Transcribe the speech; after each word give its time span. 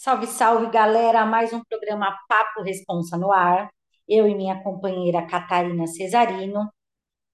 Salve, 0.00 0.28
salve, 0.28 0.70
galera! 0.70 1.26
Mais 1.26 1.52
um 1.52 1.60
programa 1.64 2.16
Papo 2.28 2.62
Responsa 2.62 3.16
no 3.16 3.32
ar. 3.32 3.68
Eu 4.06 4.28
e 4.28 4.34
minha 4.36 4.62
companheira 4.62 5.26
Catarina 5.26 5.88
Cesarino 5.88 6.72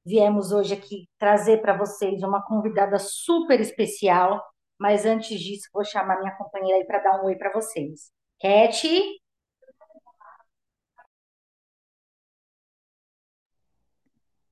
viemos 0.02 0.50
hoje 0.50 0.72
aqui 0.72 1.06
trazer 1.18 1.60
para 1.60 1.76
vocês 1.76 2.22
uma 2.22 2.42
convidada 2.42 2.98
super 2.98 3.60
especial. 3.60 4.42
Mas 4.78 5.04
antes 5.04 5.38
disso, 5.38 5.68
vou 5.74 5.84
chamar 5.84 6.18
minha 6.20 6.34
companheira 6.36 6.78
aí 6.78 6.86
para 6.86 7.00
dar 7.00 7.20
um 7.20 7.26
oi 7.26 7.36
para 7.36 7.52
vocês. 7.52 8.10
Cat, 8.40 8.88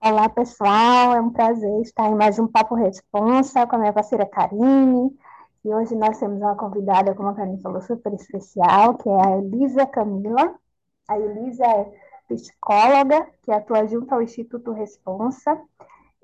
Olá, 0.03 0.29
pessoal. 0.29 1.15
É 1.15 1.21
um 1.21 1.31
prazer 1.33 1.81
estar 1.81 2.11
em 2.11 2.15
mais 2.15 2.39
um 2.39 2.47
Papo 2.47 2.75
Responsa 2.75 3.67
com 3.67 3.77
a 3.77 3.79
minha 3.79 3.93
parceira 3.95 4.29
Karine. 4.29 5.17
E 5.65 5.73
hoje 5.73 5.95
nós 5.95 6.19
temos 6.19 6.41
uma 6.41 6.57
convidada, 6.57 7.15
como 7.15 7.29
a 7.29 7.35
Karine 7.35 7.61
falou, 7.61 7.81
super 7.81 8.13
especial, 8.15 8.97
que 8.97 9.09
é 9.09 9.27
a 9.27 9.39
Elisa 9.39 9.87
Camila. 9.87 10.55
A 11.09 11.19
Elisa 11.19 11.65
é 11.65 11.93
psicóloga, 12.27 13.29
que 13.43 13.53
atua 13.53 13.87
junto 13.87 14.13
ao 14.13 14.23
Instituto 14.23 14.73
Responsa. 14.73 15.57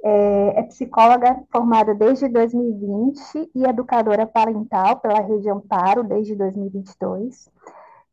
É, 0.03 0.61
é 0.61 0.63
psicóloga 0.65 1.41
formada 1.53 1.95
desde 1.95 2.29
2020 2.29 3.51
e 3.55 3.65
educadora 3.65 4.27
parental 4.27 4.99
pela 5.01 5.21
Rede 5.21 5.49
Amparo 5.49 6.03
desde 6.03 6.35
2022. 6.35 7.49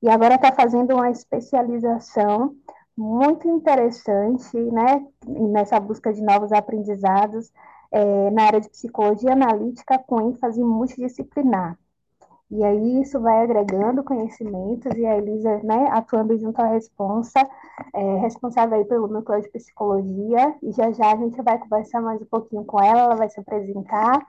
E 0.03 0.09
agora 0.09 0.35
está 0.35 0.51
fazendo 0.51 0.93
uma 0.93 1.09
especialização 1.09 2.55
muito 2.95 3.47
interessante, 3.47 4.57
né, 4.57 5.05
nessa 5.27 5.79
busca 5.79 6.13
de 6.13 6.21
novos 6.21 6.51
aprendizados 6.51 7.51
é, 7.95 8.31
na 8.31 8.43
área 8.45 8.61
de 8.61 8.69
psicologia 8.69 9.33
analítica 9.33 9.97
com 9.99 10.21
ênfase 10.29 10.61
multidisciplinar. 10.63 11.79
E 12.51 12.63
aí 12.63 13.01
isso 13.01 13.19
vai 13.21 13.43
agregando 13.43 14.03
conhecimentos 14.03 14.93
e 14.97 15.05
a 15.05 15.17
Elisa, 15.17 15.57
né, 15.63 15.87
atuando 15.91 16.37
junto 16.37 16.61
à 16.61 16.67
Responsa, 16.67 17.39
é, 17.93 18.17
responsável 18.19 18.77
aí 18.77 18.85
pelo 18.85 19.07
núcleo 19.07 19.41
de 19.41 19.49
psicologia, 19.49 20.55
e 20.63 20.71
já 20.73 20.91
já 20.91 21.13
a 21.13 21.17
gente 21.17 21.41
vai 21.41 21.57
conversar 21.59 22.01
mais 22.01 22.21
um 22.21 22.25
pouquinho 22.25 22.65
com 22.65 22.81
ela, 22.83 23.01
ela 23.01 23.15
vai 23.15 23.29
se 23.29 23.39
apresentar. 23.39 24.25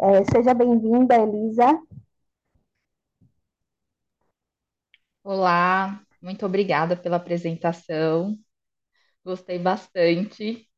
É, 0.00 0.24
seja 0.24 0.54
bem-vinda, 0.54 1.16
Elisa. 1.16 1.80
Olá, 5.22 6.00
muito 6.22 6.44
obrigada 6.46 6.96
pela 6.96 7.16
apresentação. 7.16 8.36
Gostei 9.24 9.58
bastante. 9.58 10.68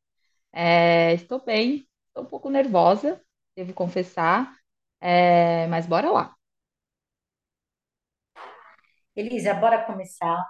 É, 0.53 1.13
estou 1.13 1.43
bem, 1.43 1.87
estou 2.17 2.23
um 2.23 2.25
pouco 2.25 2.49
nervosa, 2.49 3.21
devo 3.55 3.73
confessar, 3.73 4.51
é, 4.99 5.67
mas 5.67 5.85
bora 5.85 6.09
lá. 6.09 6.35
Elisa, 9.15 9.53
bora 9.53 9.85
começar. 9.85 10.43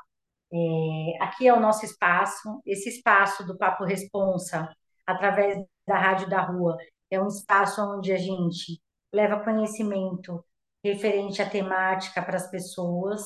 É, 0.51 1.23
aqui 1.23 1.47
é 1.47 1.53
o 1.53 1.59
nosso 1.59 1.85
espaço, 1.85 2.61
esse 2.65 2.89
espaço 2.89 3.45
do 3.45 3.57
Papo 3.57 3.83
Responsa, 3.83 4.69
através 5.05 5.57
da 5.85 5.97
Rádio 5.97 6.29
da 6.29 6.41
Rua, 6.41 6.77
é 7.11 7.21
um 7.21 7.27
espaço 7.27 7.81
onde 7.81 8.11
a 8.13 8.17
gente 8.17 8.81
leva 9.13 9.43
conhecimento 9.43 10.43
referente 10.83 11.41
à 11.41 11.49
temática 11.49 12.21
para 12.21 12.37
as 12.37 12.49
pessoas. 12.49 13.21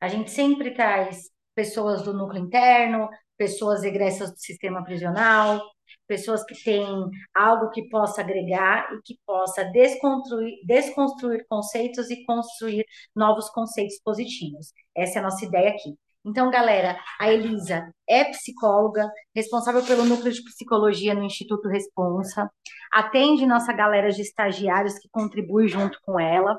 A 0.00 0.08
gente 0.08 0.30
sempre 0.30 0.74
traz 0.74 1.30
pessoas 1.54 2.02
do 2.02 2.12
núcleo 2.12 2.44
interno, 2.44 3.08
pessoas 3.36 3.82
egressas 3.84 4.32
do 4.32 4.38
sistema 4.38 4.84
prisional, 4.84 5.60
pessoas 6.06 6.44
que 6.44 6.54
têm 6.62 6.86
algo 7.34 7.70
que 7.70 7.88
possa 7.88 8.20
agregar 8.20 8.92
e 8.94 9.02
que 9.02 9.18
possa 9.26 9.64
desconstruir, 9.64 10.54
desconstruir 10.66 11.46
conceitos 11.48 12.10
e 12.10 12.24
construir 12.24 12.84
novos 13.14 13.48
conceitos 13.50 14.00
positivos. 14.04 14.72
Essa 14.94 15.18
é 15.18 15.20
a 15.20 15.24
nossa 15.24 15.44
ideia 15.44 15.70
aqui. 15.70 15.94
Então, 16.26 16.50
galera, 16.50 16.98
a 17.20 17.30
Elisa 17.30 17.92
é 18.08 18.24
psicóloga, 18.24 19.10
responsável 19.34 19.84
pelo 19.84 20.06
núcleo 20.06 20.32
de 20.32 20.42
psicologia 20.42 21.14
no 21.14 21.22
Instituto 21.22 21.68
Responsa, 21.68 22.50
atende 22.90 23.44
nossa 23.44 23.72
galera 23.74 24.10
de 24.10 24.22
estagiários 24.22 24.98
que 24.98 25.08
contribui 25.10 25.68
junto 25.68 25.98
com 26.02 26.18
ela. 26.18 26.58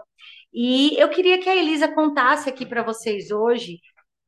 E 0.53 0.95
eu 1.01 1.09
queria 1.09 1.39
que 1.41 1.49
a 1.49 1.55
Elisa 1.55 1.87
contasse 1.93 2.47
aqui 2.47 2.63
para 2.65 2.83
vocês 2.83 3.31
hoje 3.31 3.79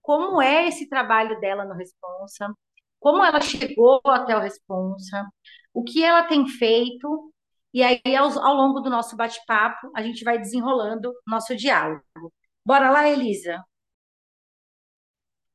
como 0.02 0.42
é 0.42 0.68
esse 0.68 0.90
trabalho 0.90 1.40
dela 1.40 1.66
no 1.66 1.76
Responsa, 1.76 2.52
como 3.00 3.24
ela 3.24 3.42
chegou 3.42 4.02
até 4.06 4.36
o 4.36 4.40
Responsa, 4.42 5.26
o 5.74 5.84
que 5.84 6.04
ela 6.04 6.24
tem 6.24 6.48
feito, 6.48 7.34
e 7.74 7.84
aí 7.84 8.02
ao, 8.18 8.28
ao 8.40 8.56
longo 8.56 8.80
do 8.82 8.90
nosso 8.90 9.16
bate-papo 9.16 9.92
a 9.96 10.02
gente 10.02 10.24
vai 10.24 10.38
desenrolando 10.40 11.14
nosso 11.28 11.56
diálogo. 11.56 12.04
Bora 12.66 12.90
lá, 12.92 13.08
Elisa? 13.10 13.64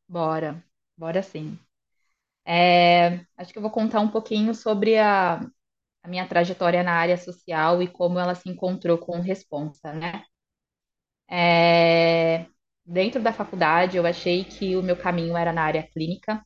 Bora, 0.08 0.62
bora 0.96 1.22
sim. 1.22 1.58
É, 2.46 3.24
acho 3.36 3.52
que 3.52 3.58
eu 3.58 3.62
vou 3.62 3.70
contar 3.70 4.00
um 4.00 4.10
pouquinho 4.10 4.54
sobre 4.54 4.98
a, 4.98 5.40
a 6.02 6.08
minha 6.08 6.28
trajetória 6.28 6.82
na 6.82 6.94
área 6.94 7.16
social 7.18 7.82
e 7.82 7.88
como 7.88 8.18
ela 8.20 8.34
se 8.34 8.48
encontrou 8.50 8.98
com 8.98 9.18
o 9.18 9.22
Responsa, 9.22 9.92
né? 9.92 10.24
É, 11.28 12.46
dentro 12.84 13.22
da 13.22 13.32
faculdade, 13.32 13.96
eu 13.96 14.06
achei 14.06 14.44
que 14.44 14.76
o 14.76 14.82
meu 14.82 14.96
caminho 14.96 15.36
era 15.36 15.52
na 15.52 15.62
área 15.62 15.82
clínica, 15.82 16.44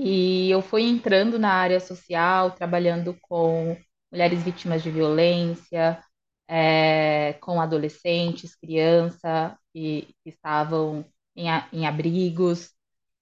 e 0.00 0.50
eu 0.50 0.62
fui 0.62 0.82
entrando 0.84 1.38
na 1.38 1.52
área 1.52 1.80
social, 1.80 2.52
trabalhando 2.52 3.16
com 3.22 3.76
mulheres 4.12 4.42
vítimas 4.42 4.82
de 4.82 4.90
violência, 4.90 6.02
é, 6.48 7.34
com 7.34 7.60
adolescentes, 7.60 8.54
crianças 8.56 9.52
que, 9.72 10.14
que 10.24 10.30
estavam 10.30 11.04
em, 11.36 11.46
em 11.72 11.86
abrigos. 11.86 12.70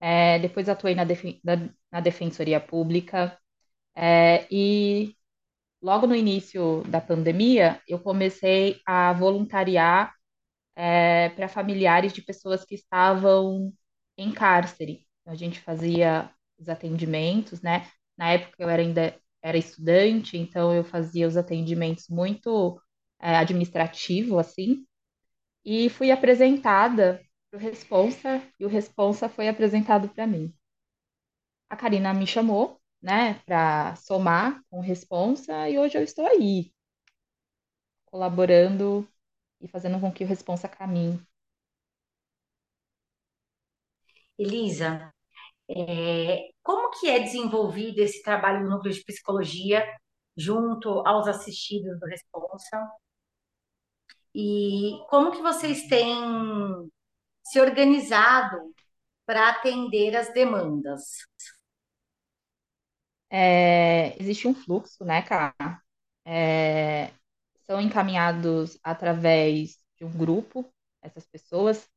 É, 0.01 0.39
depois 0.39 0.69
atuei 0.69 0.95
na, 0.95 1.05
defen- 1.05 1.41
na, 1.45 1.57
na 1.93 2.01
Defensoria 2.01 2.61
Pública. 2.61 3.39
é, 3.97 4.47
e 4.51 5.15
logo 5.83 6.07
no 6.07 6.15
início 6.17 6.83
da 6.89 7.01
pandemia, 7.01 7.81
eu 7.89 7.99
comecei 8.01 8.81
a 8.87 9.13
voluntariar 9.15 10.15
para 11.37 11.49
familiares 11.49 12.13
de 12.13 12.23
pessoas 12.23 12.65
que 12.65 12.75
estavam 12.75 13.73
em 14.17 14.33
cárcere. 14.33 15.07
A 15.27 15.35
gente 15.35 15.61
fazia 15.61 16.31
os 16.59 16.69
atendimentos, 16.69 17.63
né? 17.63 17.89
Na 18.17 18.31
época 18.33 18.57
eu 18.63 18.69
era 18.69 18.83
ainda 18.83 19.19
era 19.43 19.57
estudante, 19.59 20.37
então 20.37 20.75
eu 20.75 20.85
fazia 20.85 21.27
os 21.29 21.37
atendimentos 21.37 22.09
muito 22.09 22.81
é, 23.21 23.37
administrativo, 23.37 24.39
assim, 24.39 24.85
e 25.65 25.89
fui 25.91 26.11
apresentada 26.11 27.23
para 27.51 27.59
o 27.59 27.63
Responsa, 27.63 28.43
e 28.61 28.65
o 28.67 28.69
Responsa 28.69 29.29
foi 29.29 29.49
apresentado 29.49 30.09
para 30.09 30.27
mim. 30.27 30.55
A 31.71 31.77
Karina 31.77 32.13
me 32.13 32.27
chamou, 32.27 32.79
né, 33.03 33.41
para 33.47 33.97
somar 33.97 34.63
com 34.71 34.79
o 34.79 34.83
Responsa, 34.83 35.67
e 35.69 35.79
hoje 35.79 35.97
eu 35.97 36.03
estou 36.03 36.27
aí, 36.27 36.71
colaborando 38.07 39.07
e 39.61 39.69
fazendo 39.69 40.01
com 40.01 40.13
que 40.13 40.25
o 40.25 40.27
Responsa 40.27 40.69
caminhe. 40.69 41.21
Elisa, 44.39 45.13
é, 45.69 46.49
como 46.63 46.91
que 46.99 47.09
é 47.09 47.21
desenvolvido 47.21 48.01
esse 48.01 48.23
trabalho 48.23 48.65
no 48.65 48.71
núcleo 48.71 48.93
de 48.93 49.05
psicologia 49.05 49.87
junto 50.37 50.89
aos 51.07 51.27
assistidos 51.29 51.99
do 52.01 52.07
Responsa? 52.07 52.89
E 54.35 54.99
como 55.09 55.33
que 55.33 55.43
vocês 55.43 55.89
têm 55.89 56.91
se 57.43 57.61
organizado 57.61 58.75
para 59.27 59.51
atender 59.51 60.17
as 60.17 60.33
demandas? 60.33 61.27
É, 63.31 64.17
existe 64.21 64.49
um 64.49 64.55
fluxo, 64.55 65.05
né, 65.05 65.23
cara? 65.23 65.55
É, 66.25 67.11
são 67.67 67.81
encaminhados 67.81 68.79
através 68.83 69.79
de 69.97 70.05
um 70.05 70.11
grupo, 70.11 70.65
essas 71.03 71.27
pessoas, 71.27 71.89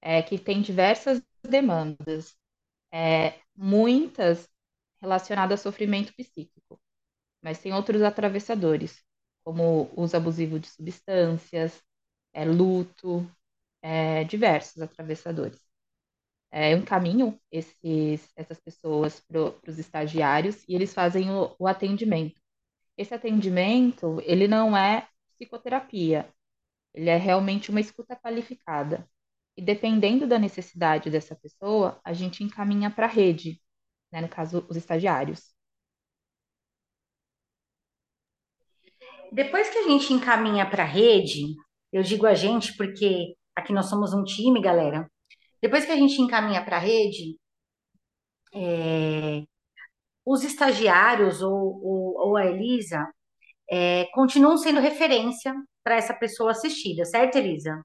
é, 0.00 0.22
que 0.22 0.38
têm 0.38 0.60
diversas 0.60 1.22
demandas, 1.42 2.36
é, 2.94 3.40
muitas 3.56 4.48
relacionadas 5.02 5.60
a 5.60 5.64
sofrimento 5.64 6.14
psíquico, 6.16 6.80
mas 7.42 7.60
tem 7.60 7.74
outros 7.74 8.02
atravessadores, 8.02 9.02
como 9.44 9.90
uso 9.96 10.16
abusivo 10.16 10.60
de 10.60 10.68
substâncias, 10.68 11.82
é, 12.34 12.44
luto, 12.44 13.30
é, 13.82 14.24
diversos 14.24 14.82
atravessadores. 14.82 15.60
É, 16.50 16.72
eu 16.72 16.78
encaminho 16.78 17.40
esses, 17.50 18.30
essas 18.36 18.60
pessoas 18.60 19.20
para 19.20 19.40
os 19.68 19.78
estagiários 19.78 20.64
e 20.68 20.74
eles 20.74 20.94
fazem 20.94 21.30
o, 21.30 21.54
o 21.58 21.66
atendimento. 21.66 22.40
Esse 22.98 23.14
atendimento, 23.14 24.20
ele 24.24 24.48
não 24.48 24.76
é 24.76 25.08
psicoterapia, 25.34 26.28
ele 26.94 27.10
é 27.10 27.16
realmente 27.18 27.70
uma 27.70 27.80
escuta 27.80 28.16
qualificada. 28.16 29.08
E 29.56 29.62
dependendo 29.62 30.26
da 30.26 30.38
necessidade 30.38 31.10
dessa 31.10 31.36
pessoa, 31.36 32.00
a 32.04 32.12
gente 32.12 32.42
encaminha 32.42 32.90
para 32.90 33.06
a 33.06 33.08
rede, 33.08 33.60
né? 34.12 34.20
No 34.20 34.28
caso, 34.28 34.66
os 34.68 34.76
estagiários. 34.76 35.54
Depois 39.32 39.68
que 39.68 39.78
a 39.78 39.88
gente 39.88 40.12
encaminha 40.12 40.68
para 40.68 40.84
a 40.84 40.86
rede, 40.86 41.54
eu 41.92 42.02
digo 42.02 42.26
a 42.26 42.34
gente 42.34 42.76
porque 42.76 43.36
aqui 43.54 43.72
nós 43.72 43.86
somos 43.86 44.12
um 44.14 44.24
time, 44.24 44.60
galera. 44.60 45.10
Depois 45.60 45.84
que 45.84 45.92
a 45.92 45.96
gente 45.96 46.20
encaminha 46.20 46.64
para 46.64 46.76
a 46.76 46.80
rede, 46.80 47.36
os 50.24 50.42
estagiários 50.44 51.42
ou, 51.42 51.52
ou, 51.52 52.28
ou 52.28 52.36
a 52.36 52.46
Elisa 52.46 53.08
é, 53.70 54.06
continuam 54.12 54.56
sendo 54.56 54.80
referência 54.80 55.54
para 55.82 55.96
essa 55.96 56.14
pessoa 56.14 56.52
assistida, 56.52 57.04
certo, 57.04 57.36
Elisa? 57.36 57.82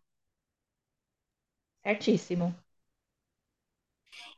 Certíssimo. 1.84 2.56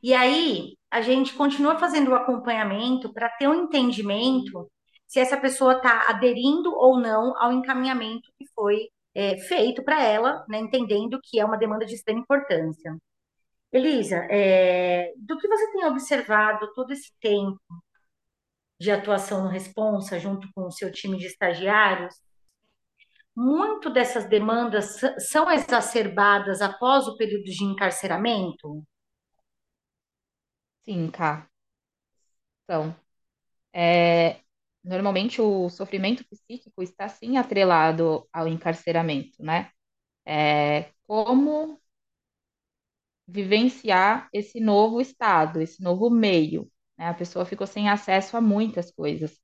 E 0.01 0.13
aí, 0.13 0.77
a 0.89 1.01
gente 1.01 1.33
continua 1.33 1.77
fazendo 1.77 2.11
o 2.11 2.15
acompanhamento 2.15 3.13
para 3.13 3.29
ter 3.29 3.47
um 3.47 3.53
entendimento 3.65 4.69
se 5.07 5.19
essa 5.19 5.37
pessoa 5.37 5.73
está 5.77 6.09
aderindo 6.09 6.73
ou 6.73 6.97
não 6.99 7.35
ao 7.37 7.51
encaminhamento 7.51 8.31
que 8.37 8.45
foi 8.55 8.89
é, 9.13 9.37
feito 9.39 9.83
para 9.83 10.01
ela, 10.03 10.45
né, 10.47 10.59
entendendo 10.59 11.19
que 11.23 11.39
é 11.39 11.45
uma 11.45 11.57
demanda 11.57 11.85
de 11.85 11.95
extrema 11.95 12.21
importância. 12.21 12.95
Elisa, 13.71 14.17
é, 14.31 15.13
do 15.17 15.37
que 15.37 15.47
você 15.47 15.71
tem 15.73 15.85
observado 15.85 16.73
todo 16.73 16.91
esse 16.93 17.11
tempo 17.21 17.59
de 18.79 18.91
atuação 18.91 19.43
no 19.43 19.49
Responsa, 19.49 20.19
junto 20.19 20.47
com 20.53 20.65
o 20.67 20.71
seu 20.71 20.91
time 20.91 21.17
de 21.17 21.27
estagiários, 21.27 22.15
muito 23.41 23.89
dessas 23.89 24.25
demandas 24.29 24.99
são 25.19 25.49
exacerbadas 25.51 26.61
após 26.61 27.07
o 27.07 27.17
período 27.17 27.45
de 27.45 27.63
encarceramento? 27.63 28.83
Sim, 30.83 31.09
cá. 31.11 31.49
Então, 32.63 32.95
é, 33.73 34.41
normalmente 34.83 35.41
o 35.41 35.69
sofrimento 35.69 36.25
psíquico 36.27 36.83
está 36.83 37.07
sim 37.09 37.37
atrelado 37.37 38.27
ao 38.33 38.47
encarceramento, 38.49 39.43
né? 39.43 39.71
É, 40.25 40.91
como 41.07 41.81
vivenciar 43.27 44.27
esse 44.33 44.59
novo 44.59 44.99
estado, 45.01 45.61
esse 45.61 45.81
novo 45.81 46.09
meio, 46.09 46.69
né? 46.97 47.07
A 47.09 47.13
pessoa 47.13 47.45
ficou 47.45 47.65
sem 47.67 47.89
acesso 47.89 48.35
a 48.37 48.41
muitas 48.41 48.91
coisas. 48.91 49.39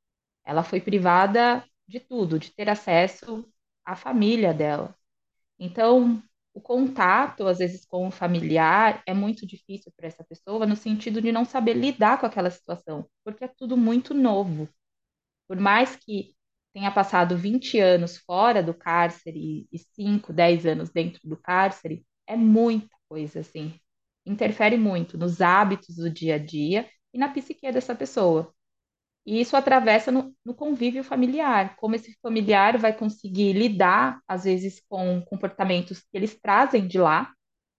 Ela 0.45 0.63
foi 0.63 0.81
privada 0.81 1.63
de 1.87 1.99
tudo, 1.99 2.37
de 2.39 2.51
ter 2.53 2.69
acesso 2.69 3.47
à 3.87 3.95
família 3.95 4.53
dela. 4.53 4.95
Então, 5.59 6.21
o 6.53 6.61
contato, 6.61 7.47
às 7.47 7.59
vezes, 7.59 7.85
com 7.85 8.07
o 8.07 8.11
familiar 8.11 9.03
é 9.07 9.13
muito 9.13 9.45
difícil 9.47 9.91
para 9.97 10.07
essa 10.07 10.23
pessoa, 10.23 10.65
no 10.65 10.75
sentido 10.75 11.21
de 11.21 11.31
não 11.31 11.45
saber 11.45 11.73
lidar 11.75 12.19
com 12.19 12.25
aquela 12.25 12.49
situação, 12.51 13.09
porque 13.23 13.45
é 13.45 13.47
tudo 13.47 13.77
muito 13.77 14.13
novo. 14.13 14.69
Por 15.47 15.59
mais 15.59 15.95
que 15.95 16.35
tenha 16.73 16.91
passado 16.91 17.37
20 17.37 17.79
anos 17.79 18.17
fora 18.17 18.63
do 18.63 18.73
cárcere 18.73 19.67
e 19.71 19.79
5, 19.79 20.33
10 20.33 20.65
anos 20.65 20.89
dentro 20.89 21.21
do 21.27 21.37
cárcere, 21.37 22.05
é 22.27 22.35
muita 22.35 22.89
coisa, 23.09 23.39
assim. 23.41 23.79
Interfere 24.25 24.77
muito 24.77 25.17
nos 25.17 25.41
hábitos 25.41 25.95
do 25.95 26.09
dia 26.09 26.35
a 26.35 26.37
dia 26.37 26.89
e 27.13 27.17
na 27.17 27.29
psique 27.29 27.71
dessa 27.71 27.95
pessoa. 27.95 28.53
E 29.27 29.41
isso 29.41 29.57
atravessa 29.57 30.11
no, 30.11 30.33
no, 30.45 30.55
convívio 30.55 31.03
familiar, 31.03 31.75
como 31.75 31.95
esse 31.95 32.17
familiar 32.21 32.77
vai 32.77 32.97
conseguir 32.97 33.51
lidar, 33.53 34.21
às 34.27 34.45
vezes, 34.45 34.81
com 34.89 35.21
comportamentos 35.23 35.99
que 36.01 36.07
eles 36.17 36.39
trazem 36.39 36.87
de 36.87 36.97
lá, 36.97 37.33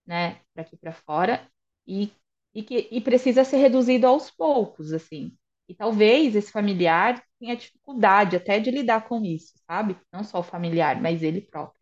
né, 0.07 0.43
para 0.55 0.63
aqui 0.63 0.77
para 0.77 0.93
fora, 0.93 1.51
e, 1.87 2.13
e 2.55 2.63
que 2.63 2.89
e 2.91 3.01
precisa 3.01 3.45
ser 3.45 3.57
reduzido 3.59 4.07
aos 4.07 4.31
poucos, 4.31 4.93
assim. 4.93 5.37
E 5.69 5.75
talvez 5.75 6.37
esse 6.37 6.53
familiar 6.53 7.23
tenha 7.41 7.57
dificuldade 7.57 8.37
até 8.37 8.61
de 8.61 8.71
lidar 8.71 9.09
com 9.09 9.25
isso, 9.25 9.55
sabe? 9.67 9.97
Não 10.13 10.25
só 10.25 10.41
o 10.41 10.43
familiar, 10.43 11.01
mas 11.01 11.23
ele 11.23 11.41
próprio. 11.41 11.79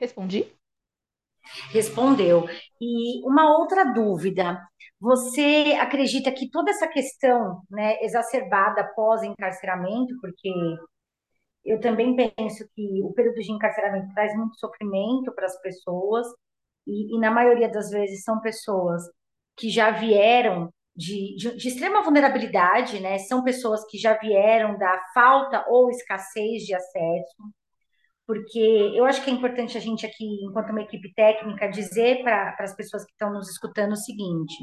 Respondi? 0.00 0.57
Respondeu. 1.70 2.46
E 2.80 3.26
uma 3.26 3.58
outra 3.58 3.84
dúvida. 3.92 4.60
Você 5.00 5.76
acredita 5.80 6.32
que 6.32 6.50
toda 6.50 6.70
essa 6.70 6.88
questão, 6.88 7.62
né, 7.70 7.98
exacerbada 8.02 8.80
após 8.80 9.22
encarceramento, 9.22 10.14
porque 10.20 10.50
eu 11.64 11.80
também 11.80 12.16
penso 12.16 12.64
que 12.74 13.02
o 13.02 13.12
período 13.12 13.40
de 13.40 13.52
encarceramento 13.52 14.12
traz 14.14 14.34
muito 14.36 14.58
sofrimento 14.58 15.32
para 15.34 15.46
as 15.46 15.60
pessoas, 15.60 16.26
e, 16.86 17.16
e, 17.16 17.20
na 17.20 17.30
maioria 17.30 17.68
das 17.70 17.90
vezes 17.90 18.24
são 18.24 18.40
pessoas 18.40 19.02
que 19.56 19.68
já 19.68 19.90
vieram 19.90 20.72
de, 20.96 21.36
de, 21.36 21.56
de, 21.56 21.68
extrema 21.68 22.02
vulnerabilidade, 22.02 22.98
né? 23.00 23.18
São 23.18 23.44
pessoas 23.44 23.84
que 23.88 23.98
já 23.98 24.14
vieram 24.18 24.78
da 24.78 24.98
falta 25.14 25.64
ou 25.68 25.90
escassez 25.90 26.62
de 26.62 26.74
acesso, 26.74 27.36
porque 28.28 28.58
eu 28.94 29.06
acho 29.06 29.24
que 29.24 29.30
é 29.30 29.32
importante 29.32 29.78
a 29.78 29.80
gente 29.80 30.04
aqui, 30.04 30.24
enquanto 30.44 30.68
uma 30.70 30.82
equipe 30.82 31.14
técnica, 31.14 31.66
dizer 31.70 32.22
para 32.22 32.54
as 32.60 32.76
pessoas 32.76 33.02
que 33.06 33.12
estão 33.12 33.32
nos 33.32 33.50
escutando 33.50 33.92
o 33.92 33.96
seguinte: 33.96 34.54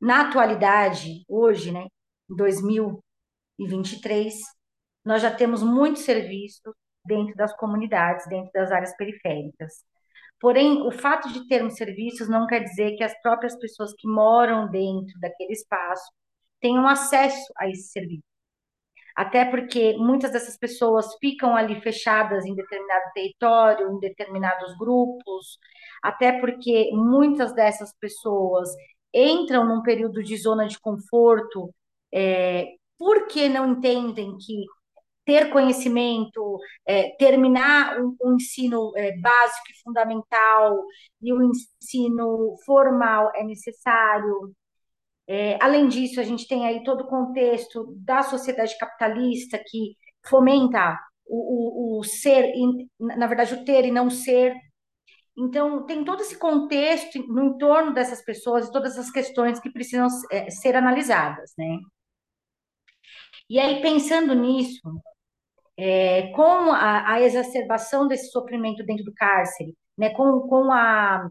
na 0.00 0.22
atualidade, 0.28 1.24
hoje, 1.28 1.70
né, 1.72 1.86
em 2.30 2.36
2023, 2.36 4.34
nós 5.04 5.22
já 5.22 5.30
temos 5.34 5.62
muitos 5.62 6.02
serviços 6.02 6.74
dentro 7.06 7.36
das 7.36 7.56
comunidades, 7.56 8.26
dentro 8.28 8.50
das 8.52 8.72
áreas 8.72 8.96
periféricas. 8.96 9.84
Porém, 10.40 10.82
o 10.86 10.90
fato 10.90 11.32
de 11.32 11.46
termos 11.48 11.76
serviços 11.76 12.28
não 12.28 12.46
quer 12.46 12.64
dizer 12.64 12.96
que 12.96 13.04
as 13.04 13.14
próprias 13.22 13.56
pessoas 13.58 13.92
que 13.96 14.08
moram 14.08 14.68
dentro 14.68 15.18
daquele 15.20 15.52
espaço 15.52 16.10
tenham 16.60 16.88
acesso 16.88 17.52
a 17.58 17.68
esse 17.68 17.88
serviço. 17.90 18.33
Até 19.14 19.44
porque 19.44 19.96
muitas 19.96 20.32
dessas 20.32 20.56
pessoas 20.58 21.14
ficam 21.20 21.56
ali 21.56 21.80
fechadas 21.80 22.44
em 22.44 22.54
determinado 22.54 23.04
território, 23.14 23.92
em 23.92 24.00
determinados 24.00 24.76
grupos, 24.76 25.58
até 26.02 26.40
porque 26.40 26.90
muitas 26.92 27.54
dessas 27.54 27.94
pessoas 27.98 28.68
entram 29.12 29.64
num 29.64 29.82
período 29.82 30.22
de 30.22 30.36
zona 30.36 30.66
de 30.66 30.78
conforto, 30.80 31.72
é, 32.12 32.66
porque 32.98 33.48
não 33.48 33.72
entendem 33.72 34.36
que 34.38 34.64
ter 35.24 35.50
conhecimento, 35.50 36.58
é, 36.86 37.16
terminar 37.16 37.98
o, 38.00 38.34
ensino 38.34 38.92
é, 38.96 39.16
básico 39.18 39.70
e 39.70 39.82
fundamental 39.82 40.84
e 41.22 41.32
o 41.32 41.42
ensino 41.42 42.56
formal 42.66 43.30
é 43.34 43.42
necessário. 43.44 44.52
É, 45.26 45.58
além 45.62 45.88
disso, 45.88 46.20
a 46.20 46.22
gente 46.22 46.46
tem 46.46 46.66
aí 46.66 46.82
todo 46.84 47.02
o 47.02 47.08
contexto 47.08 47.94
da 47.96 48.22
sociedade 48.22 48.76
capitalista 48.78 49.58
que 49.58 49.96
fomenta 50.26 50.98
o, 51.26 51.96
o, 51.96 52.00
o 52.00 52.04
ser, 52.04 52.52
na 52.98 53.26
verdade, 53.26 53.54
o 53.54 53.64
ter 53.64 53.86
e 53.86 53.90
não 53.90 54.10
ser. 54.10 54.54
Então, 55.36 55.84
tem 55.86 56.04
todo 56.04 56.20
esse 56.20 56.38
contexto 56.38 57.18
no 57.26 57.44
entorno 57.44 57.92
dessas 57.92 58.22
pessoas 58.22 58.68
e 58.68 58.72
todas 58.72 58.98
as 58.98 59.10
questões 59.10 59.58
que 59.58 59.70
precisam 59.70 60.08
é, 60.30 60.50
ser 60.50 60.76
analisadas, 60.76 61.52
né? 61.58 61.78
E 63.48 63.58
aí, 63.58 63.80
pensando 63.82 64.34
nisso, 64.34 64.80
é, 65.76 66.28
com 66.32 66.72
a, 66.72 67.14
a, 67.14 67.20
exacerbação 67.20 68.06
desse 68.06 68.30
sofrimento 68.30 68.84
dentro 68.84 69.04
do 69.04 69.14
cárcere, 69.14 69.76
né, 69.98 70.10
com, 70.10 70.40
com 70.48 70.72
a, 70.72 71.28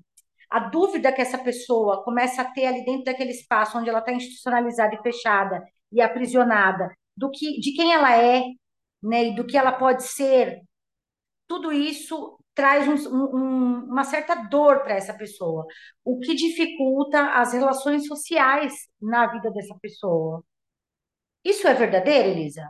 a 0.54 0.60
dúvida 0.60 1.12
que 1.12 1.20
essa 1.20 1.40
pessoa 1.40 2.04
começa 2.04 2.44
a 2.44 2.52
ter 2.52 2.68
ali 2.68 2.86
dentro 2.86 3.06
daquele 3.06 3.32
espaço 3.32 3.76
onde 3.76 3.90
ela 3.90 3.98
está 3.98 4.14
institucionalizada 4.14 4.94
e 4.94 5.02
fechada 5.02 5.64
e 5.92 6.00
aprisionada, 6.00 6.96
do 7.18 7.32
que, 7.32 7.60
de 7.60 7.74
quem 7.74 7.92
ela 7.92 8.16
é, 8.16 8.44
né, 9.02 9.30
e 9.30 9.36
do 9.36 9.48
que 9.48 9.58
ela 9.58 9.72
pode 9.72 10.04
ser, 10.04 10.62
tudo 11.48 11.72
isso 11.74 12.38
traz 12.54 12.88
um, 12.88 13.16
um, 13.36 13.86
uma 13.86 14.04
certa 14.04 14.36
dor 14.36 14.84
para 14.84 14.94
essa 14.94 15.16
pessoa, 15.16 15.66
o 16.06 16.20
que 16.20 16.36
dificulta 16.36 17.32
as 17.34 17.54
relações 17.54 18.06
sociais 18.06 18.74
na 19.02 19.26
vida 19.26 19.50
dessa 19.50 19.76
pessoa. 19.82 20.44
Isso 21.44 21.68
é 21.68 21.74
verdadeiro, 21.74 22.30
Elisa? 22.30 22.70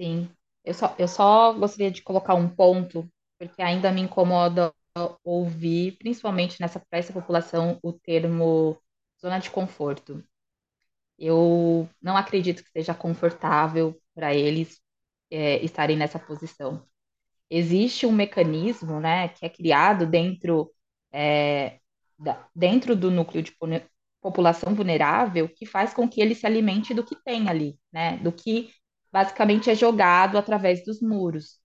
Sim, 0.00 0.30
eu 0.64 0.72
só, 0.72 0.94
eu 0.98 1.06
só 1.06 1.52
gostaria 1.52 1.90
de 1.90 2.02
colocar 2.02 2.32
um 2.32 2.48
ponto, 2.48 3.06
porque 3.38 3.60
ainda 3.60 3.92
me 3.92 4.00
incomoda 4.00 4.72
ouvir, 5.24 5.96
principalmente 5.98 6.60
nessa 6.60 6.80
para 6.80 6.98
essa 6.98 7.12
população, 7.12 7.78
o 7.82 7.92
termo 7.92 8.80
zona 9.20 9.38
de 9.38 9.50
conforto. 9.50 10.24
Eu 11.18 11.88
não 12.00 12.16
acredito 12.16 12.64
que 12.64 12.70
seja 12.70 12.94
confortável 12.94 14.00
para 14.14 14.34
eles 14.34 14.80
é, 15.30 15.62
estarem 15.64 15.96
nessa 15.96 16.18
posição. 16.18 16.86
Existe 17.50 18.06
um 18.06 18.12
mecanismo, 18.12 19.00
né, 19.00 19.28
que 19.28 19.44
é 19.46 19.48
criado 19.48 20.06
dentro 20.06 20.72
é, 21.12 21.80
da, 22.18 22.48
dentro 22.54 22.96
do 22.96 23.10
núcleo 23.10 23.42
de 23.42 23.54
população 24.20 24.74
vulnerável 24.74 25.48
que 25.48 25.66
faz 25.66 25.94
com 25.94 26.08
que 26.08 26.20
ele 26.20 26.34
se 26.34 26.46
alimente 26.46 26.94
do 26.94 27.04
que 27.04 27.16
tem 27.24 27.48
ali, 27.48 27.78
né, 27.92 28.18
do 28.18 28.32
que 28.32 28.70
basicamente 29.12 29.70
é 29.70 29.74
jogado 29.74 30.38
através 30.38 30.84
dos 30.84 31.00
muros, 31.00 31.59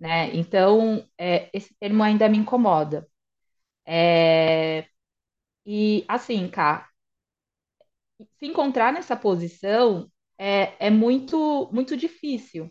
né? 0.00 0.34
Então, 0.36 1.06
é, 1.18 1.50
esse 1.52 1.74
termo 1.78 2.02
ainda 2.02 2.28
me 2.28 2.38
incomoda. 2.38 3.06
É, 3.86 4.86
e 5.66 6.04
assim, 6.08 6.48
cá, 6.50 6.88
se 8.38 8.46
encontrar 8.46 8.92
nessa 8.92 9.16
posição 9.16 10.10
é, 10.38 10.86
é 10.86 10.90
muito, 10.90 11.68
muito 11.72 11.96
difícil 11.96 12.70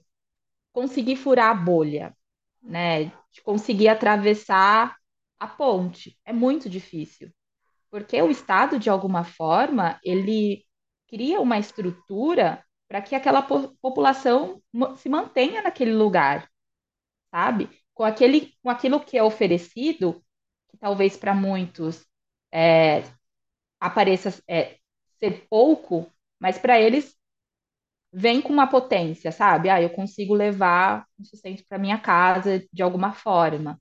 conseguir 0.74 1.16
furar 1.18 1.52
a 1.52 1.56
bolha. 1.56 2.16
né, 2.64 3.06
de 3.32 3.42
conseguir 3.44 3.90
atravessar 3.90 4.96
a 5.40 5.48
ponte. 5.48 6.20
É 6.26 6.34
muito 6.34 6.70
difícil, 6.70 7.32
porque 7.92 8.22
o 8.22 8.32
Estado, 8.32 8.80
de 8.80 8.90
alguma 8.90 9.24
forma, 9.26 10.00
ele 10.04 10.66
cria 11.10 11.42
uma 11.42 11.60
estrutura 11.60 12.64
para 12.90 13.02
que 13.02 13.16
aquela 13.16 13.42
po- 13.44 13.76
população 13.82 14.62
se 14.98 15.10
mantenha 15.10 15.62
naquele 15.64 15.94
lugar, 15.94 16.50
sabe? 17.32 17.70
Com 17.94 18.04
aquele, 18.04 18.54
com 18.62 18.70
aquilo 18.70 19.00
que 19.00 19.18
é 19.18 19.24
oferecido, 19.24 20.24
que 20.70 20.78
talvez 20.78 21.18
para 21.18 21.34
muitos 21.34 22.06
é, 22.52 23.04
apareça 23.80 24.34
é, 24.48 24.78
ser 25.20 25.48
pouco, 25.50 26.12
mas 26.40 26.58
para 26.58 26.80
eles 26.80 27.16
vem 28.12 28.42
com 28.42 28.52
uma 28.54 28.68
potência, 28.68 29.32
sabe? 29.32 29.70
Ah, 29.70 29.82
eu 29.82 29.90
consigo 29.90 30.34
levar 30.34 31.06
um 31.20 31.24
sustento 31.26 31.64
para 31.68 31.78
minha 31.78 32.00
casa 32.00 32.66
de 32.72 32.82
alguma 32.84 33.14
forma. 33.14 33.80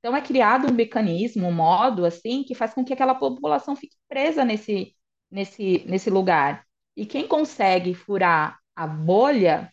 Então 0.00 0.16
é 0.16 0.22
criado 0.22 0.68
um 0.70 0.74
mecanismo, 0.74 1.48
um 1.48 1.52
modo 1.52 2.04
assim, 2.06 2.44
que 2.44 2.54
faz 2.54 2.74
com 2.74 2.84
que 2.84 2.92
aquela 2.92 3.14
população 3.14 3.76
fique 3.76 3.96
presa 4.08 4.44
nesse, 4.44 4.96
nesse, 5.30 5.84
nesse 5.86 6.10
lugar. 6.10 6.66
E 6.96 7.06
quem 7.06 7.28
consegue 7.28 7.94
furar 7.94 8.58
a 8.76 8.86
bolha 8.86 9.72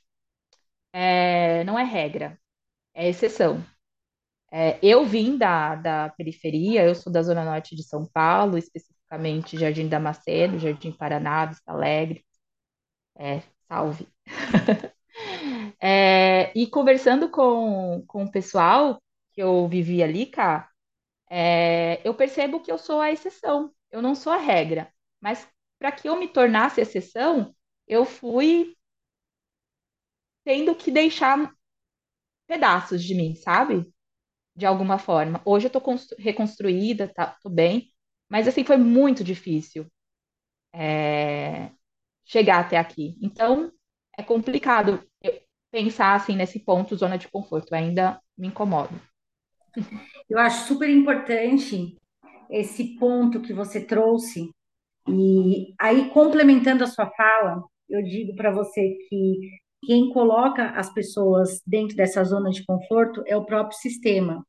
é, 0.94 1.64
não 1.64 1.78
é 1.80 1.84
regra, 1.84 2.40
é 2.94 3.10
exceção. 3.10 3.64
É, 4.52 4.80
eu 4.84 5.06
vim 5.06 5.38
da, 5.38 5.76
da 5.76 6.10
periferia, 6.10 6.84
eu 6.86 6.96
sou 6.96 7.12
da 7.12 7.24
Zona 7.24 7.46
Norte 7.46 7.76
de 7.76 7.84
São 7.84 8.06
Paulo, 8.06 8.58
especificamente 8.58 9.58
Jardim 9.58 9.88
Damasceno, 9.88 10.60
Jardim 10.60 10.92
Paraná, 10.92 11.46
Vista 11.48 11.72
Alegre, 11.72 12.26
é, 13.18 13.42
salve. 13.68 14.08
É, 15.80 16.52
e 16.58 16.68
conversando 16.68 17.30
com, 17.30 18.04
com 18.08 18.24
o 18.26 18.32
pessoal 18.32 19.02
que 19.34 19.42
eu 19.42 19.68
vivi 19.68 20.04
ali, 20.04 20.26
cá, 20.26 20.70
é, 21.30 22.02
eu 22.08 22.14
percebo 22.16 22.62
que 22.62 22.72
eu 22.72 22.78
sou 22.78 23.02
a 23.02 23.12
exceção, 23.12 23.74
eu 23.92 24.02
não 24.02 24.16
sou 24.16 24.34
a 24.34 24.38
regra. 24.38 24.92
Mas 25.22 25.48
para 25.80 25.92
que 25.92 26.10
eu 26.10 26.18
me 26.18 26.28
tornasse 26.28 26.82
exceção, 26.82 27.56
eu 27.88 28.06
fui 28.06 28.76
tendo 30.44 30.76
que 30.76 30.92
deixar 30.92 31.52
pedaços 32.52 33.04
de 33.04 33.16
mim, 33.16 33.36
sabe? 33.36 33.86
De 34.56 34.66
alguma 34.66 35.00
forma. 35.00 35.42
Hoje 35.46 35.68
eu 35.68 35.72
tô 35.72 35.82
constru- 35.82 36.18
reconstruída, 36.20 37.08
tá, 37.08 37.38
tô 37.44 37.50
bem, 37.50 37.92
mas 38.30 38.48
assim 38.48 38.64
foi 38.66 38.78
muito 38.78 39.24
difícil 39.24 39.88
é, 40.74 41.72
chegar 42.26 42.60
até 42.62 42.78
aqui. 42.78 43.18
Então 43.22 43.72
é 44.18 44.24
complicado 44.24 45.04
pensar 45.72 46.16
assim 46.16 46.36
nesse 46.36 46.60
ponto 46.60 46.96
zona 46.96 47.18
de 47.18 47.30
conforto, 47.30 47.74
ainda 47.76 48.22
me 48.38 48.48
incomoda. 48.50 48.92
Eu 50.30 50.38
acho 50.40 50.68
super 50.68 50.90
importante 50.90 51.98
esse 52.50 52.98
ponto 52.98 53.42
que 53.42 53.54
você 53.54 53.86
trouxe, 53.86 54.50
e 55.08 55.74
aí, 55.80 56.10
complementando 56.12 56.84
a 56.84 56.88
sua 56.88 57.10
fala, 57.12 57.64
eu 57.90 58.04
digo 58.04 58.36
para 58.36 58.52
você 58.52 58.98
que 59.10 59.40
quem 59.84 60.12
coloca 60.12 60.70
as 60.72 60.94
pessoas 60.94 61.62
dentro 61.66 61.96
dessa 61.96 62.24
zona 62.24 62.50
de 62.52 62.64
conforto 62.66 63.24
é 63.26 63.36
o 63.36 63.46
próprio 63.46 63.78
sistema. 63.78 64.46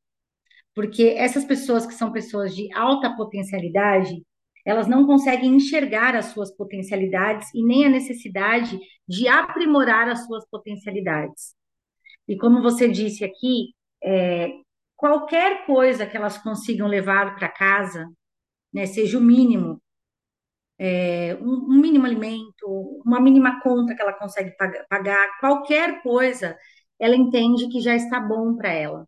Porque 0.75 1.15
essas 1.17 1.45
pessoas 1.45 1.87
que 1.87 1.95
são 1.95 2.13
pessoas 2.13 2.55
de 2.55 2.73
alta 2.75 3.15
potencialidade, 3.15 4.23
elas 4.65 4.87
não 4.87 5.07
conseguem 5.07 5.55
enxergar 5.55 6.15
as 6.15 6.27
suas 6.27 6.55
potencialidades 6.55 7.53
e 7.55 7.65
nem 7.65 7.85
a 7.85 7.91
necessidade 7.91 8.79
de 9.09 9.29
aprimorar 9.29 10.09
as 10.09 10.25
suas 10.27 10.49
potencialidades. 10.49 11.55
E 12.29 12.37
como 12.37 12.63
você 12.63 12.89
disse 12.89 13.25
aqui, 13.25 13.75
é, 14.03 14.53
qualquer 14.97 15.67
coisa 15.67 16.07
que 16.07 16.17
elas 16.17 16.39
consigam 16.39 16.87
levar 16.87 17.35
para 17.35 17.49
casa, 17.49 18.07
né, 18.73 18.87
seja 18.87 19.19
o 19.19 19.21
mínimo, 19.21 19.82
é, 20.83 21.37
um, 21.41 21.75
um 21.77 21.81
mínimo 21.81 22.07
alimento, 22.07 22.67
uma 23.05 23.21
mínima 23.21 23.61
conta 23.63 23.95
que 23.95 24.03
ela 24.03 24.13
consegue 24.15 24.51
pag- 24.57 24.85
pagar, 24.89 25.39
qualquer 25.41 26.03
coisa, 26.03 26.57
ela 26.99 27.17
entende 27.17 27.69
que 27.69 27.81
já 27.81 27.95
está 27.95 28.21
bom 28.21 28.57
para 28.57 28.73
ela 28.73 29.07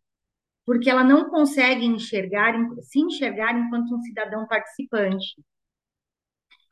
porque 0.64 0.88
ela 0.88 1.04
não 1.04 1.28
consegue 1.30 1.84
enxergar, 1.84 2.54
se 2.82 3.00
enxergar 3.00 3.56
enquanto 3.58 3.94
um 3.94 4.00
cidadão 4.00 4.46
participante. 4.46 5.36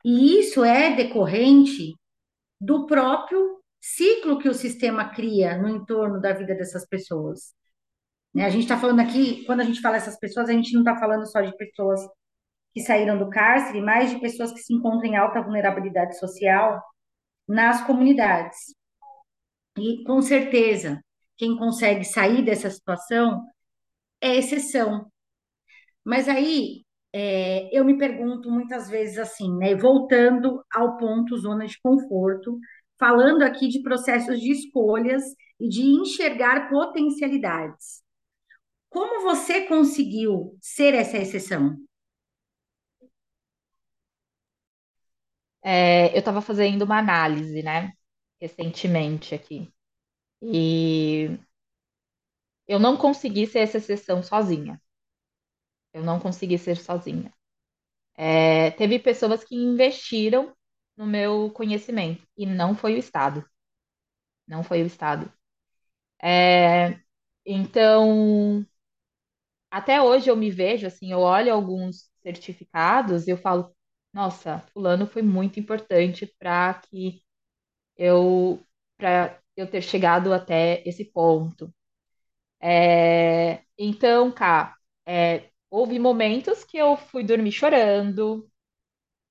E 0.03 0.39
isso 0.39 0.63
é 0.63 0.95
decorrente 0.95 1.95
do 2.59 2.85
próprio 2.85 3.61
ciclo 3.81 4.39
que 4.39 4.49
o 4.49 4.53
sistema 4.53 5.09
cria 5.09 5.57
no 5.57 5.69
entorno 5.69 6.19
da 6.19 6.33
vida 6.33 6.55
dessas 6.55 6.87
pessoas. 6.87 7.53
Né? 8.33 8.45
A 8.45 8.49
gente 8.49 8.63
está 8.63 8.77
falando 8.77 9.01
aqui, 9.01 9.45
quando 9.45 9.61
a 9.61 9.63
gente 9.65 9.81
fala 9.81 9.97
essas 9.97 10.17
pessoas, 10.19 10.49
a 10.49 10.53
gente 10.53 10.73
não 10.73 10.81
está 10.81 10.97
falando 10.97 11.25
só 11.27 11.41
de 11.41 11.55
pessoas 11.57 12.01
que 12.73 12.81
saíram 12.81 13.17
do 13.17 13.29
cárcere, 13.29 13.81
mas 13.81 14.09
de 14.11 14.19
pessoas 14.19 14.51
que 14.51 14.59
se 14.59 14.73
encontram 14.73 15.09
em 15.11 15.15
alta 15.15 15.41
vulnerabilidade 15.41 16.17
social 16.19 16.81
nas 17.47 17.85
comunidades. 17.85 18.75
E 19.77 20.03
com 20.03 20.21
certeza, 20.21 20.99
quem 21.37 21.55
consegue 21.57 22.03
sair 22.05 22.43
dessa 22.43 22.69
situação 22.69 23.45
é 24.21 24.37
exceção, 24.37 25.11
Mas 26.03 26.27
aí 26.27 26.83
é, 27.13 27.69
eu 27.77 27.85
me 27.85 27.97
pergunto 27.97 28.49
muitas 28.51 28.89
vezes 28.89 29.17
assim, 29.17 29.55
né? 29.57 29.75
Voltando 29.75 30.63
ao 30.73 30.97
ponto 30.97 31.37
zona 31.37 31.65
de 31.67 31.79
conforto, 31.81 32.59
falando 32.99 33.43
aqui 33.43 33.67
de 33.69 33.81
processos 33.81 34.39
de 34.39 34.51
escolhas 34.51 35.23
e 35.59 35.69
de 35.69 35.81
enxergar 35.83 36.69
potencialidades. 36.69 38.01
Como 38.89 39.23
você 39.23 39.67
conseguiu 39.67 40.57
ser 40.61 40.93
essa 40.93 41.17
exceção? 41.17 41.77
É, 45.63 46.13
eu 46.15 46.19
estava 46.19 46.41
fazendo 46.41 46.83
uma 46.83 46.99
análise, 46.99 47.63
né, 47.63 47.93
recentemente 48.41 49.33
aqui, 49.35 49.73
e 50.41 51.29
eu 52.67 52.77
não 52.79 52.97
consegui 52.97 53.47
ser 53.47 53.59
essa 53.59 53.77
exceção 53.77 54.21
sozinha. 54.21 54.77
Eu 55.93 56.03
não 56.03 56.19
consegui 56.19 56.57
ser 56.57 56.75
sozinha. 56.77 57.33
É, 58.15 58.71
teve 58.71 58.99
pessoas 58.99 59.43
que 59.43 59.55
investiram 59.55 60.55
no 60.97 61.05
meu 61.05 61.51
conhecimento 61.51 62.25
e 62.37 62.45
não 62.45 62.75
foi 62.75 62.95
o 62.95 62.97
Estado. 62.97 63.45
Não 64.47 64.63
foi 64.63 64.83
o 64.83 64.85
Estado. 64.87 65.31
É, 66.21 66.99
então, 67.45 68.65
até 69.71 70.01
hoje 70.01 70.29
eu 70.29 70.35
me 70.35 70.51
vejo 70.51 70.87
assim, 70.87 71.11
eu 71.11 71.19
olho 71.19 71.53
alguns 71.53 72.09
certificados 72.21 73.27
e 73.27 73.31
eu 73.31 73.37
falo, 73.37 73.73
nossa, 74.13 74.59
fulano 74.73 75.07
foi 75.07 75.21
muito 75.21 75.59
importante 75.59 76.27
para 76.39 76.73
que 76.75 77.23
eu 77.97 78.61
para 78.97 79.39
eu 79.57 79.67
ter 79.69 79.81
chegado 79.81 80.33
até 80.33 80.83
esse 80.87 81.05
ponto. 81.05 81.73
É, 82.61 83.63
então, 83.77 84.31
cá, 84.31 84.75
é, 85.05 85.49
houve 85.69 85.99
momentos 85.99 86.63
que 86.63 86.77
eu 86.77 86.97
fui 86.97 87.23
dormir 87.23 87.51
chorando, 87.51 88.49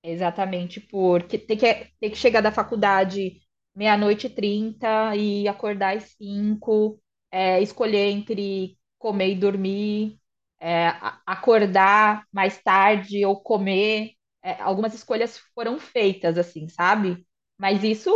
exatamente 0.02 0.80
porque 0.80 1.38
ter 1.38 1.56
que, 1.56 1.74
ter 2.00 2.10
que 2.10 2.16
chegar 2.16 2.40
da 2.40 2.52
faculdade 2.52 3.40
meia-noite 3.74 4.26
e 4.26 4.30
trinta 4.30 5.16
e 5.16 5.48
acordar 5.48 5.96
às 5.96 6.04
cinco, 6.18 7.00
é, 7.30 7.60
escolher 7.62 8.10
entre 8.10 8.78
comer 8.98 9.30
e 9.32 9.34
dormir, 9.36 10.18
é, 10.60 10.88
acordar 11.26 12.26
mais 12.32 12.60
tarde 12.62 13.24
ou 13.26 13.40
comer. 13.42 14.12
É, 14.42 14.60
algumas 14.62 14.94
escolhas 14.94 15.38
foram 15.54 15.78
feitas, 15.78 16.38
assim, 16.38 16.68
sabe? 16.68 17.26
Mas 17.58 17.84
isso 17.84 18.10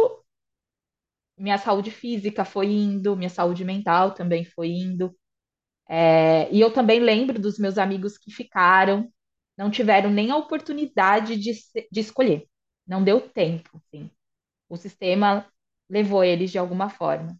minha 1.39 1.59
saúde 1.59 1.91
física 1.91 2.45
foi 2.45 2.67
indo, 2.69 3.17
minha 3.17 3.29
saúde 3.31 3.65
mental 3.65 4.15
também 4.15 4.45
foi 4.45 4.69
indo. 4.69 5.15
É, 5.89 6.51
e 6.53 6.61
eu 6.61 6.73
também 6.73 7.01
lembro 7.01 7.41
dos 7.41 7.59
meus 7.59 7.79
amigos 7.79 8.19
que 8.19 8.31
ficaram, 8.33 9.13
não 9.57 9.71
tiveram 9.71 10.11
nem 10.11 10.31
a 10.31 10.37
oportunidade 10.37 11.37
de, 11.39 11.53
de 11.93 12.01
escolher. 12.01 12.47
Não 12.87 13.05
deu 13.05 13.21
tempo, 13.21 13.71
assim. 13.79 14.11
O 14.69 14.77
sistema 14.77 15.47
levou 15.91 16.25
eles 16.25 16.51
de 16.53 16.59
alguma 16.59 16.91
forma. 16.91 17.39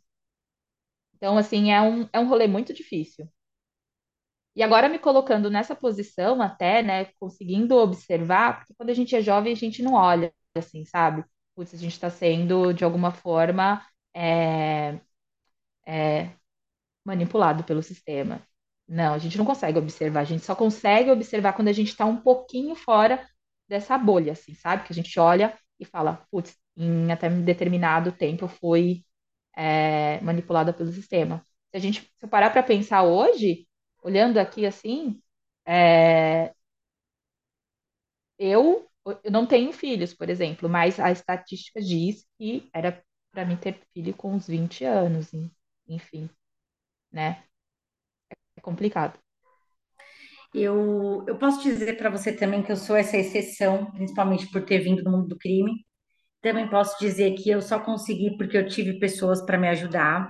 Então, 1.17 1.37
assim, 1.39 1.71
é 1.73 1.81
um, 1.81 2.09
é 2.13 2.19
um 2.21 2.29
rolê 2.29 2.47
muito 2.47 2.73
difícil. 2.73 3.29
E 4.57 4.63
agora 4.63 4.89
me 4.89 4.99
colocando 4.99 5.51
nessa 5.51 5.75
posição 5.77 6.41
até, 6.43 6.83
né, 6.83 7.07
conseguindo 7.21 7.77
observar, 7.77 8.59
porque 8.59 8.75
quando 8.75 8.91
a 8.91 8.95
gente 8.95 9.15
é 9.15 9.21
jovem, 9.23 9.53
a 9.53 9.57
gente 9.57 9.83
não 9.83 9.95
olha, 9.95 10.33
assim, 10.57 10.85
sabe? 10.85 11.25
Putz, 11.55 11.75
a 11.75 11.77
gente 11.77 11.93
está 11.93 12.11
sendo, 12.11 12.73
de 12.73 12.85
alguma 12.85 13.11
forma, 13.13 13.85
é, 14.15 14.99
manipulado 17.05 17.65
pelo 17.65 17.83
sistema. 17.83 18.43
Não, 18.89 19.15
a 19.15 19.19
gente 19.19 19.39
não 19.39 19.45
consegue 19.45 19.79
observar, 19.79 20.21
a 20.21 20.25
gente 20.25 20.45
só 20.45 20.55
consegue 20.55 21.11
observar 21.11 21.53
quando 21.55 21.69
a 21.69 21.73
gente 21.73 21.89
está 21.89 22.05
um 22.05 22.17
pouquinho 22.21 22.75
fora 22.77 23.27
dessa 23.69 23.99
bolha, 23.99 24.33
assim, 24.33 24.55
sabe? 24.55 24.85
Que 24.85 24.93
a 24.93 24.95
gente 24.95 25.19
olha 25.19 25.59
e 25.79 25.85
fala, 25.85 26.25
putz, 26.31 26.57
em 26.77 27.11
até 27.13 27.29
determinado 27.29 28.13
tempo 28.13 28.45
eu 28.45 28.49
fui 28.49 29.05
é, 29.57 30.21
manipulada 30.23 30.73
pelo 30.73 30.93
sistema. 30.93 31.45
Se 31.71 31.77
a 31.77 31.81
gente 31.81 32.03
se 32.03 32.25
eu 32.25 32.29
parar 32.29 32.51
para 32.51 32.63
pensar 32.63 33.03
hoje, 33.05 33.67
olhando 34.07 34.39
aqui 34.39 34.67
assim, 34.67 35.21
é, 35.67 36.55
eu, 38.39 38.89
eu 39.25 39.31
não 39.31 39.47
tenho 39.47 39.73
filhos, 39.73 40.15
por 40.15 40.29
exemplo, 40.29 40.69
mas 40.69 40.99
a 41.01 41.11
estatística 41.11 41.81
diz 41.81 42.27
que 42.39 42.69
era 42.73 43.03
para 43.33 43.45
mim 43.45 43.57
ter 43.57 43.81
filho 43.95 44.15
com 44.15 44.35
uns 44.35 44.47
20 44.47 44.85
anos, 44.85 45.31
enfim, 45.89 46.29
né? 47.13 47.45
É 48.59 48.61
complicado. 48.61 49.19
Eu, 50.55 51.25
eu 51.29 51.39
posso 51.39 51.63
dizer 51.63 51.97
para 51.97 52.11
você 52.11 52.33
também 52.33 52.63
que 52.63 52.73
eu 52.73 52.77
sou 52.77 52.97
essa 52.97 53.17
exceção, 53.17 53.91
principalmente 53.93 54.51
por 54.51 54.65
ter 54.65 54.79
vindo 54.79 55.03
do 55.03 55.11
mundo 55.11 55.29
do 55.29 55.37
crime. 55.39 55.85
Também 56.43 56.69
posso 56.71 56.99
dizer 57.01 57.35
que 57.37 57.51
eu 57.51 57.63
só 57.63 57.81
consegui 57.81 58.37
porque 58.39 58.59
eu 58.59 58.69
tive 58.69 58.99
pessoas 59.01 59.45
para 59.45 59.59
me 59.59 59.69
ajudar. 59.69 60.29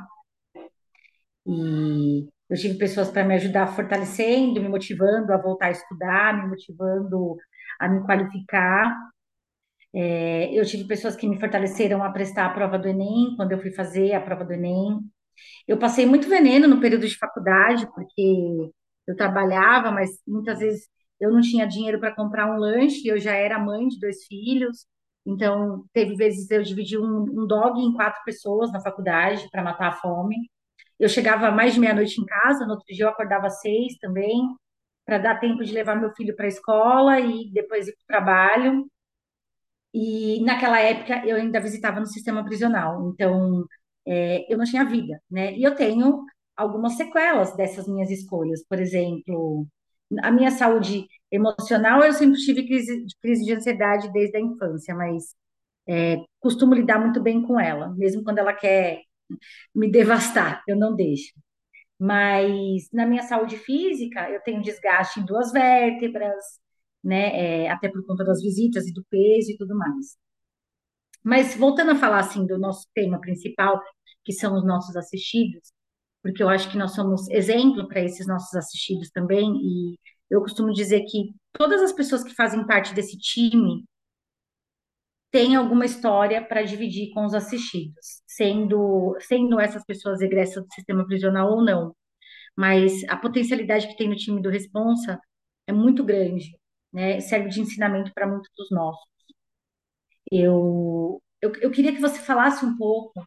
E 1.46 2.28
eu 2.50 2.56
tive 2.56 2.78
pessoas 2.78 3.10
para 3.10 3.24
me 3.24 3.34
ajudar 3.34 3.66
fortalecendo, 3.68 4.60
me 4.60 4.68
motivando 4.68 5.32
a 5.32 5.36
voltar 5.36 5.66
a 5.66 5.70
estudar, 5.72 6.36
me 6.42 6.48
motivando 6.48 7.36
a 7.80 7.88
me 7.88 8.04
qualificar. 8.04 8.94
É, 9.94 10.52
eu 10.54 10.64
tive 10.64 10.84
pessoas 10.86 11.16
que 11.16 11.26
me 11.28 11.38
fortaleceram 11.40 12.02
a 12.02 12.10
prestar 12.10 12.46
a 12.46 12.50
prova 12.54 12.78
do 12.78 12.88
Enem, 12.88 13.34
quando 13.36 13.52
eu 13.52 13.60
fui 13.60 13.72
fazer 13.72 14.12
a 14.14 14.20
prova 14.20 14.44
do 14.44 14.52
Enem. 14.52 15.00
Eu 15.68 15.78
passei 15.78 16.06
muito 16.06 16.28
veneno 16.28 16.68
no 16.68 16.80
período 16.80 17.06
de 17.08 17.18
faculdade, 17.18 17.86
porque 17.94 18.70
eu 19.06 19.16
trabalhava, 19.16 19.90
mas 19.90 20.10
muitas 20.26 20.58
vezes 20.60 20.88
eu 21.20 21.32
não 21.32 21.40
tinha 21.40 21.66
dinheiro 21.66 22.00
para 22.00 22.14
comprar 22.14 22.46
um 22.52 22.58
lanche, 22.58 23.06
eu 23.08 23.18
já 23.18 23.34
era 23.34 23.58
mãe 23.58 23.88
de 23.88 23.98
dois 24.00 24.24
filhos, 24.26 24.86
então 25.26 25.84
teve 25.92 26.14
vezes 26.16 26.50
eu 26.50 26.62
dividi 26.62 26.98
um, 26.98 27.22
um 27.42 27.46
dog 27.46 27.80
em 27.80 27.94
quatro 27.94 28.22
pessoas 28.24 28.72
na 28.72 28.80
faculdade 28.80 29.48
para 29.50 29.62
matar 29.62 29.88
a 29.88 29.92
fome. 29.92 30.36
Eu 30.98 31.08
chegava 31.08 31.50
mais 31.50 31.74
de 31.74 31.80
meia-noite 31.80 32.20
em 32.20 32.24
casa, 32.24 32.64
no 32.64 32.72
outro 32.72 32.86
dia 32.88 33.04
eu 33.04 33.08
acordava 33.10 33.46
às 33.48 33.60
seis 33.60 33.96
também, 33.98 34.40
para 35.04 35.18
dar 35.18 35.40
tempo 35.40 35.64
de 35.64 35.72
levar 35.72 35.96
meu 35.96 36.12
filho 36.14 36.34
para 36.36 36.46
a 36.46 36.48
escola 36.48 37.20
e 37.20 37.50
depois 37.52 37.88
ir 37.88 37.92
para 37.92 38.02
o 38.04 38.06
trabalho. 38.06 38.86
E 39.94 40.42
naquela 40.44 40.80
época 40.80 41.24
eu 41.26 41.36
ainda 41.36 41.60
visitava 41.60 42.00
no 42.00 42.06
sistema 42.06 42.44
prisional, 42.44 43.08
então 43.10 43.64
é, 44.06 44.52
eu 44.52 44.58
não 44.58 44.64
tinha 44.64 44.84
vida, 44.84 45.20
né? 45.30 45.54
E 45.56 45.62
eu 45.62 45.74
tenho 45.74 46.24
algumas 46.56 46.94
sequelas 46.94 47.56
dessas 47.56 47.88
minhas 47.88 48.10
escolhas. 48.10 48.64
Por 48.68 48.78
exemplo, 48.80 49.66
a 50.22 50.30
minha 50.30 50.50
saúde 50.50 51.06
emocional, 51.30 52.02
eu 52.04 52.12
sempre 52.12 52.38
tive 52.40 52.66
crise, 52.66 53.06
crise 53.22 53.44
de 53.44 53.52
ansiedade 53.54 54.12
desde 54.12 54.36
a 54.36 54.40
infância, 54.40 54.94
mas 54.94 55.34
é, 55.88 56.18
costumo 56.40 56.74
lidar 56.74 57.00
muito 57.00 57.22
bem 57.22 57.42
com 57.42 57.58
ela, 57.60 57.90
mesmo 57.96 58.22
quando 58.24 58.38
ela 58.38 58.52
quer 58.54 59.00
me 59.74 59.90
devastar, 59.90 60.62
eu 60.68 60.76
não 60.76 60.94
deixo. 60.94 61.32
Mas 61.98 62.88
na 62.92 63.06
minha 63.06 63.22
saúde 63.22 63.56
física, 63.58 64.30
eu 64.30 64.40
tenho 64.42 64.62
desgaste 64.62 65.20
em 65.20 65.24
duas 65.24 65.52
vértebras, 65.52 66.44
né? 67.02 67.64
É, 67.64 67.70
até 67.70 67.88
por 67.88 68.04
conta 68.06 68.24
das 68.24 68.42
visitas 68.42 68.86
e 68.86 68.92
do 68.92 69.04
peso 69.10 69.52
e 69.52 69.56
tudo 69.56 69.76
mais. 69.76 70.16
Mas 71.24 71.56
voltando 71.56 71.92
a 71.92 71.96
falar 71.96 72.20
assim 72.20 72.46
do 72.46 72.58
nosso 72.58 72.86
tema 72.94 73.20
principal, 73.20 73.80
que 74.24 74.32
são 74.32 74.54
os 74.56 74.64
nossos 74.64 74.96
assistidos, 74.96 75.72
porque 76.22 76.42
eu 76.42 76.48
acho 76.48 76.70
que 76.70 76.78
nós 76.78 76.94
somos 76.94 77.28
exemplo 77.30 77.88
para 77.88 78.00
esses 78.00 78.26
nossos 78.26 78.54
assistidos 78.54 79.10
também, 79.10 79.50
e 79.56 79.98
eu 80.30 80.40
costumo 80.40 80.72
dizer 80.72 81.04
que 81.04 81.34
todas 81.52 81.82
as 81.82 81.92
pessoas 81.92 82.24
que 82.24 82.34
fazem 82.34 82.66
parte 82.66 82.94
desse 82.94 83.16
time 83.18 83.84
têm 85.30 85.56
alguma 85.56 85.84
história 85.84 86.44
para 86.44 86.62
dividir 86.62 87.12
com 87.12 87.24
os 87.24 87.34
assistidos, 87.34 88.22
sendo, 88.36 89.16
sendo 89.20 89.60
essas 89.60 89.84
pessoas 89.84 90.20
egressas 90.20 90.64
do 90.64 90.74
sistema 90.74 91.06
prisional 91.06 91.50
ou 91.52 91.64
não. 91.64 91.94
Mas 92.56 93.04
a 93.08 93.16
potencialidade 93.16 93.88
que 93.88 93.96
tem 93.96 94.08
no 94.08 94.16
time 94.16 94.42
do 94.42 94.50
Responsa 94.50 95.20
é 95.66 95.72
muito 95.72 96.04
grande, 96.04 96.56
né? 96.92 97.20
Serve 97.20 97.48
de 97.50 97.60
ensinamento 97.60 98.12
para 98.14 98.26
muitos 98.26 98.50
dos 98.56 98.70
nossos. 98.70 99.06
Eu, 100.30 101.22
eu, 101.40 101.52
eu 101.56 101.70
queria 101.70 101.94
que 101.94 102.00
você 102.00 102.18
falasse 102.18 102.64
um 102.64 102.76
pouco 102.76 103.26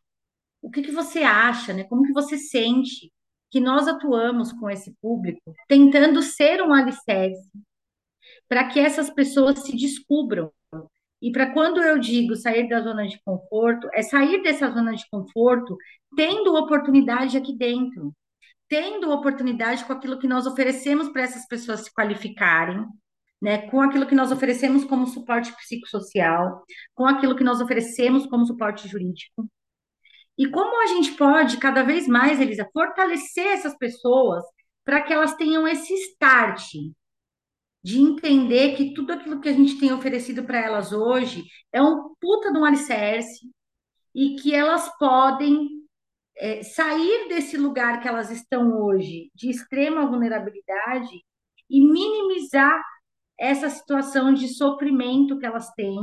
o 0.62 0.70
que 0.72 0.82
que 0.82 0.92
você 0.92 1.20
acha, 1.24 1.74
né? 1.74 1.84
Como 1.86 2.04
que 2.04 2.14
você 2.14 2.38
sente 2.38 3.12
que 3.52 3.60
nós 3.60 3.88
atuamos 3.88 4.54
com 4.54 4.70
esse 4.70 4.94
público, 5.02 5.54
tentando 5.68 6.22
ser 6.22 6.62
um 6.62 6.74
alicerce 6.74 7.50
para 8.48 8.68
que 8.68 8.80
essas 8.80 9.10
pessoas 9.10 9.60
se 9.60 9.76
descubram. 9.76 10.52
E 11.22 11.32
para 11.32 11.52
quando 11.52 11.82
eu 11.82 12.00
digo 12.00 12.36
sair 12.36 12.68
da 12.70 12.82
zona 12.82 13.08
de 13.08 13.20
conforto, 13.24 13.90
é 13.94 14.02
sair 14.02 14.42
dessa 14.42 14.72
zona 14.72 14.96
de 14.96 15.06
conforto 15.10 15.76
tendo 16.16 16.56
oportunidade 16.56 17.38
aqui 17.38 17.56
dentro, 17.56 18.16
tendo 18.68 19.12
oportunidade 19.12 19.84
com 19.84 19.94
aquilo 19.94 20.20
que 20.20 20.28
nós 20.28 20.46
oferecemos 20.48 21.10
para 21.10 21.24
essas 21.24 21.46
pessoas 21.48 21.82
se 21.82 21.94
qualificarem, 21.94 22.86
né, 23.42 23.70
com 23.70 23.82
aquilo 23.82 24.06
que 24.06 24.16
nós 24.16 24.32
oferecemos 24.32 24.86
como 24.86 25.08
suporte 25.08 25.56
psicossocial, 25.56 26.64
com 26.94 27.06
aquilo 27.06 27.36
que 27.36 27.44
nós 27.44 27.62
oferecemos 27.62 28.26
como 28.26 28.46
suporte 28.46 28.88
jurídico. 28.88 29.50
E 30.38 30.48
como 30.48 30.82
a 30.82 30.88
gente 30.88 31.14
pode, 31.14 31.58
cada 31.58 31.84
vez 31.84 32.08
mais, 32.08 32.40
Elisa, 32.40 32.70
fortalecer 32.72 33.48
essas 33.48 33.78
pessoas 33.78 34.44
para 34.86 35.02
que 35.02 35.12
elas 35.12 35.36
tenham 35.36 35.68
esse 35.68 35.94
start 35.94 36.74
de 37.84 38.00
entender 38.00 38.76
que 38.76 38.94
tudo 38.94 39.14
aquilo 39.14 39.40
que 39.40 39.50
a 39.50 39.54
gente 39.54 39.80
tem 39.80 39.94
oferecido 39.94 40.44
para 40.44 40.60
elas 40.60 40.92
hoje 40.92 41.46
é 41.72 41.82
um 41.82 42.14
puta 42.20 42.52
de 42.52 42.60
um 42.60 42.66
alicerce 42.66 43.50
e 44.14 44.36
que 44.36 44.54
elas 44.54 44.90
podem 44.98 45.68
é, 46.38 46.64
sair 46.64 47.28
desse 47.30 47.58
lugar 47.58 48.02
que 48.02 48.08
elas 48.08 48.32
estão 48.32 48.82
hoje, 48.82 49.32
de 49.34 49.50
extrema 49.50 50.06
vulnerabilidade, 50.06 51.24
e 51.70 51.82
minimizar 51.82 52.82
essa 53.38 53.70
situação 53.70 54.34
de 54.34 54.48
sofrimento 54.48 55.38
que 55.38 55.46
elas 55.46 55.72
têm, 55.74 55.98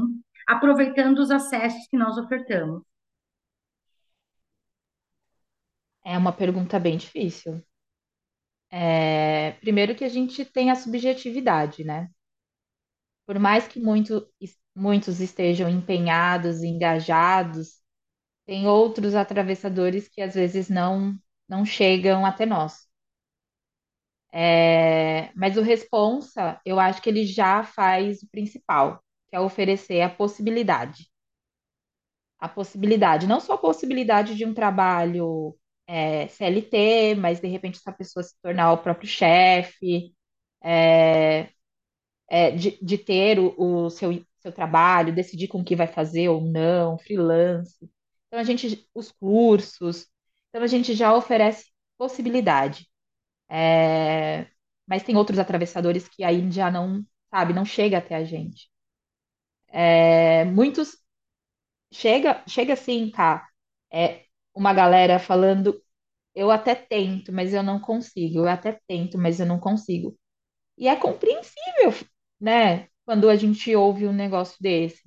aproveitando 0.47 1.19
os 1.19 1.31
acessos 1.31 1.87
que 1.89 1.97
nós 1.97 2.17
ofertamos. 2.17 2.83
É 6.05 6.17
uma 6.17 6.33
pergunta 6.33 6.79
bem 6.79 6.97
difícil. 6.97 7.61
É, 8.79 9.53
primeiro 9.61 9.95
que 9.95 10.05
a 10.05 10.09
gente 10.09 10.45
tem 10.45 10.71
a 10.71 10.75
subjetividade, 10.75 11.83
né? 11.85 12.11
Por 13.27 13.39
mais 13.39 13.67
que 13.69 13.81
muito, 13.81 14.27
muitos 14.75 15.21
estejam 15.21 15.69
empenhados, 15.69 16.63
engajados, 16.63 17.81
tem 18.47 18.67
outros 18.69 19.15
atravessadores 19.15 20.09
que 20.09 20.23
às 20.23 20.35
vezes 20.35 20.69
não, 20.71 21.17
não 21.49 21.65
chegam 21.67 22.27
até 22.27 22.47
nós. 22.47 22.89
É, 24.33 25.31
mas 25.35 25.57
o 25.57 25.63
responsa, 25.63 26.61
eu 26.65 26.79
acho 26.79 27.01
que 27.03 27.09
ele 27.09 27.25
já 27.27 27.65
faz 27.65 28.23
o 28.23 28.29
principal, 28.31 29.03
que 29.29 29.37
é 29.37 29.41
oferecer 29.41 30.03
a 30.03 30.11
possibilidade. 30.11 31.09
A 32.41 32.49
possibilidade, 32.49 33.27
não 33.27 33.41
só 33.41 33.55
a 33.55 33.59
possibilidade 33.59 34.35
de 34.35 34.45
um 34.47 34.55
trabalho 34.55 35.55
é, 35.87 36.29
CLT, 36.29 37.15
mas 37.17 37.41
de 37.41 37.49
repente 37.49 37.79
essa 37.79 37.93
pessoa 37.93 38.23
se 38.23 38.35
tornar 38.43 38.73
o 38.73 38.79
próprio 38.79 39.09
chefe, 39.09 40.15
é, 40.63 41.51
é, 42.29 42.51
de, 42.53 42.79
de, 42.83 42.99
ter 42.99 43.39
o, 43.39 43.55
o, 43.59 43.91
seu, 43.91 44.25
seu 44.41 44.53
trabalho, 44.53 45.15
decidir 45.15 45.49
com 45.49 45.61
o 45.61 45.65
que 45.65 45.77
vai 45.77 45.87
fazer 45.87 46.29
ou 46.29 46.41
não, 46.41 46.99
freelance. 46.99 47.91
Então 48.29 48.41
a 48.41 48.45
gente, 48.45 48.89
os 48.95 49.13
cursos, 49.13 50.07
então 50.51 50.63
a 50.63 50.67
gente 50.67 50.95
já 50.95 51.15
oferece 51.15 51.67
possibilidade. 51.99 52.89
É, 53.49 54.47
mas 54.87 55.03
tem 55.03 55.17
outros 55.17 55.39
atravessadores 55.39 56.09
que 56.09 56.25
aí 56.25 56.51
já 56.51 56.71
não, 56.71 57.05
sabe, 57.31 57.53
não 57.55 57.65
chega 57.65 57.99
até 57.99 58.17
a 58.17 58.25
gente. 58.25 58.71
É, 59.69 60.45
muitos 60.45 60.97
chega, 61.93 62.43
chega 62.49 62.75
assim, 62.75 63.11
tá? 63.11 63.49
É, 63.93 64.26
uma 64.57 64.73
galera 64.75 65.19
falando, 65.19 65.83
eu 66.35 66.51
até 66.51 66.75
tento, 66.75 67.33
mas 67.33 67.55
eu 67.55 67.63
não 67.63 67.81
consigo, 67.81 68.41
eu 68.41 68.49
até 68.49 68.81
tento, 68.89 69.19
mas 69.19 69.41
eu 69.41 69.47
não 69.47 69.61
consigo. 69.61 70.19
E 70.79 70.89
é 70.89 70.97
compreensível, 70.97 71.93
né? 72.41 72.89
Quando 73.05 73.29
a 73.29 73.37
gente 73.37 73.75
ouve 73.77 74.07
um 74.07 74.13
negócio 74.13 74.57
desse. 74.61 75.03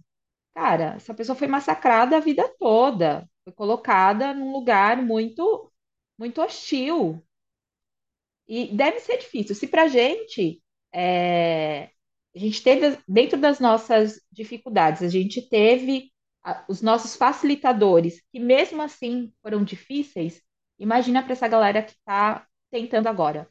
Cara, 0.54 0.96
essa 0.96 1.14
pessoa 1.14 1.36
foi 1.36 1.48
massacrada 1.48 2.18
a 2.18 2.20
vida 2.22 2.48
toda, 2.60 3.30
foi 3.44 3.54
colocada 3.54 4.34
num 4.34 4.52
lugar 4.54 4.98
muito, 5.02 5.72
muito 6.18 6.42
hostil. 6.42 7.24
E 8.48 8.68
deve 8.76 9.00
ser 9.00 9.18
difícil. 9.18 9.56
Se 9.56 9.68
pra 9.68 9.88
gente, 9.88 10.62
é, 10.94 11.92
a 12.36 12.40
gente 12.40 12.64
teve, 12.64 12.98
dentro 13.08 13.40
das 13.40 13.60
nossas 13.60 14.22
dificuldades, 14.32 15.04
a 15.04 15.08
gente 15.08 15.42
teve 15.42 16.12
os 16.68 16.82
nossos 16.82 17.16
facilitadores, 17.16 18.22
que 18.32 18.40
mesmo 18.40 18.82
assim 18.82 19.34
foram 19.42 19.64
difíceis, 19.64 20.42
imagina 20.80 21.24
para 21.24 21.34
essa 21.34 21.48
galera 21.48 21.84
que 21.84 21.92
está 21.92 22.48
tentando 22.72 23.08
agora. 23.08 23.50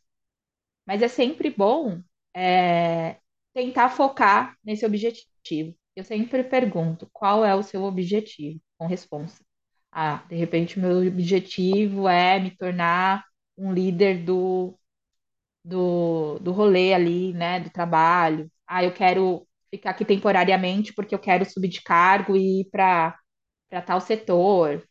Mas 0.86 1.02
é 1.02 1.08
sempre 1.08 1.50
bom 1.50 2.02
é, 2.34 3.18
tentar 3.54 3.90
focar 3.90 4.56
nesse 4.64 4.86
objetivo. 4.86 5.76
Eu 5.96 6.04
sempre 6.04 6.44
pergunto, 6.44 7.08
qual 7.12 7.44
é 7.44 7.54
o 7.54 7.62
seu 7.62 7.84
objetivo 7.84 8.60
com 8.78 8.86
responsa? 8.86 9.44
Ah, 9.90 10.24
de 10.28 10.36
repente 10.36 10.78
meu 10.78 11.06
objetivo 11.08 12.08
é 12.08 12.38
me 12.38 12.50
tornar 12.56 13.24
um 13.56 13.72
líder 13.72 14.24
do, 14.24 14.78
do, 15.64 16.38
do 16.40 16.52
rolê 16.52 16.94
ali, 16.94 17.34
né, 17.34 17.60
do 17.60 17.70
trabalho. 17.70 18.50
Ah, 18.66 18.84
eu 18.84 18.92
quero 18.94 19.47
ficar 19.70 19.90
aqui 19.90 20.04
temporariamente 20.04 20.92
porque 20.92 21.14
eu 21.14 21.18
quero 21.18 21.44
subir 21.44 21.68
de 21.68 21.82
cargo 21.82 22.36
e 22.36 22.62
ir 22.62 22.70
para 22.70 23.18
tal 23.86 24.00
setor. 24.00 24.82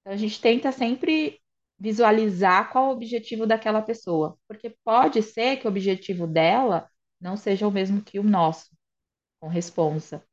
Então, 0.00 0.12
a 0.12 0.16
gente 0.16 0.40
tenta 0.40 0.72
sempre 0.72 1.40
visualizar 1.78 2.70
qual 2.70 2.88
o 2.88 2.92
objetivo 2.92 3.46
daquela 3.46 3.82
pessoa, 3.82 4.38
porque 4.46 4.76
pode 4.84 5.22
ser 5.22 5.56
que 5.56 5.66
o 5.66 5.70
objetivo 5.70 6.26
dela 6.26 6.88
não 7.20 7.36
seja 7.36 7.66
o 7.66 7.72
mesmo 7.72 8.02
que 8.02 8.18
o 8.18 8.22
nosso, 8.22 8.70
com 9.40 9.48
responsa, 9.48 10.24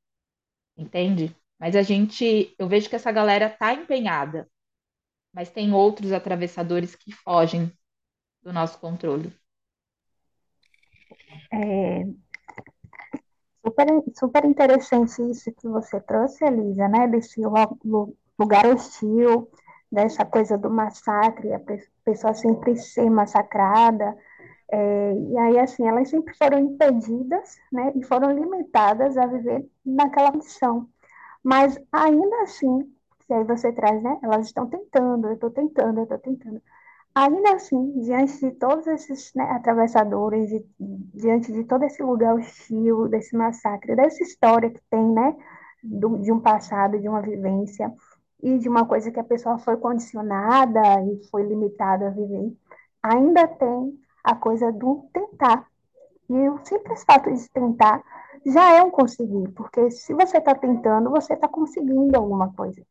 entende? 0.77 1.35
Mas 1.59 1.75
a 1.75 1.81
gente, 1.81 2.55
eu 2.57 2.67
vejo 2.67 2.89
que 2.89 2.95
essa 2.95 3.11
galera 3.11 3.49
tá 3.49 3.73
empenhada, 3.73 4.49
mas 5.33 5.49
tem 5.49 5.73
outros 5.73 6.11
atravessadores 6.11 6.95
que 6.95 7.11
fogem 7.11 7.71
do 8.41 8.53
nosso 8.53 8.79
controle. 8.79 9.33
É 11.51 12.28
super, 13.69 13.87
super 14.15 14.45
interessante 14.45 15.21
isso 15.29 15.51
que 15.53 15.67
você 15.67 15.99
trouxe, 16.01 16.43
Elisa, 16.45 16.87
né? 16.87 17.07
Desse 17.07 17.41
lugar 18.37 18.65
hostil, 18.67 19.49
dessa 19.91 20.25
coisa 20.25 20.57
do 20.57 20.69
massacre, 20.69 21.53
a 21.53 21.61
pessoa 22.03 22.33
sempre 22.33 22.75
ser 22.75 23.09
massacrada. 23.09 24.17
É, 24.71 25.13
e 25.13 25.37
aí, 25.37 25.59
assim, 25.59 25.87
elas 25.87 26.09
sempre 26.09 26.35
foram 26.35 26.59
impedidas, 26.59 27.57
né? 27.71 27.91
E 27.95 28.03
foram 28.03 28.31
limitadas 28.31 29.17
a 29.17 29.25
viver 29.25 29.67
naquela 29.85 30.31
condição. 30.31 30.87
Mas 31.43 31.79
ainda 31.91 32.41
assim, 32.43 32.93
se 33.25 33.33
aí 33.33 33.43
você 33.43 33.71
traz, 33.71 34.01
né? 34.03 34.19
Elas 34.23 34.47
estão 34.47 34.67
tentando, 34.67 35.27
eu 35.27 35.33
estou 35.33 35.51
tentando, 35.51 35.99
eu 35.99 36.03
estou 36.03 36.19
tentando. 36.19 36.61
Ainda 37.15 37.55
assim, 37.55 38.01
diante 38.01 38.39
de 38.39 38.51
todos 38.51 38.87
esses 38.87 39.33
né, 39.35 39.43
atravessadores, 39.51 40.63
diante 40.79 41.51
de 41.51 41.63
todo 41.65 41.83
esse 41.83 42.01
lugar 42.01 42.35
hostil, 42.35 43.07
desse 43.09 43.35
massacre, 43.35 43.95
dessa 43.95 44.23
história 44.23 44.69
que 44.69 44.81
tem, 44.89 45.05
né, 45.11 45.35
do, 45.83 46.17
de 46.19 46.31
um 46.31 46.39
passado, 46.39 46.99
de 46.99 47.09
uma 47.09 47.21
vivência, 47.21 47.93
e 48.41 48.57
de 48.57 48.69
uma 48.69 48.85
coisa 48.85 49.11
que 49.11 49.19
a 49.19 49.23
pessoa 49.23 49.57
foi 49.59 49.77
condicionada 49.77 50.81
e 51.03 51.27
foi 51.29 51.43
limitada 51.43 52.07
a 52.07 52.11
viver, 52.11 52.55
ainda 53.03 53.47
tem 53.47 53.99
a 54.23 54.35
coisa 54.35 54.71
do 54.71 55.09
tentar. 55.13 55.67
E 56.29 56.49
o 56.49 56.59
simples 56.63 57.03
fato 57.03 57.31
de 57.31 57.49
tentar 57.49 58.01
já 58.45 58.73
é 58.75 58.81
um 58.81 58.91
conseguir, 58.91 59.49
porque 59.49 59.91
se 59.91 60.13
você 60.13 60.37
está 60.37 60.55
tentando, 60.55 61.09
você 61.09 61.33
está 61.33 61.47
conseguindo 61.47 62.17
alguma 62.17 62.53
coisa. 62.53 62.81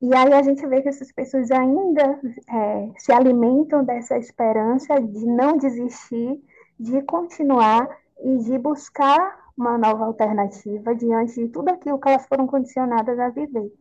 E 0.00 0.14
aí 0.14 0.32
a 0.32 0.42
gente 0.42 0.66
vê 0.66 0.82
que 0.82 0.88
essas 0.88 1.10
pessoas 1.12 1.50
ainda 1.50 2.20
é, 2.48 2.92
se 2.98 3.12
alimentam 3.12 3.84
dessa 3.84 4.18
esperança 4.18 5.00
de 5.00 5.26
não 5.26 5.56
desistir, 5.56 6.42
de 6.78 7.02
continuar 7.02 7.88
e 8.22 8.38
de 8.38 8.58
buscar 8.58 9.44
uma 9.56 9.78
nova 9.78 10.04
alternativa 10.04 10.94
diante 10.94 11.34
de 11.34 11.48
tudo 11.48 11.68
aquilo 11.70 11.98
que 11.98 12.08
elas 12.08 12.26
foram 12.26 12.46
condicionadas 12.46 13.18
a 13.18 13.30
viver. 13.30 13.72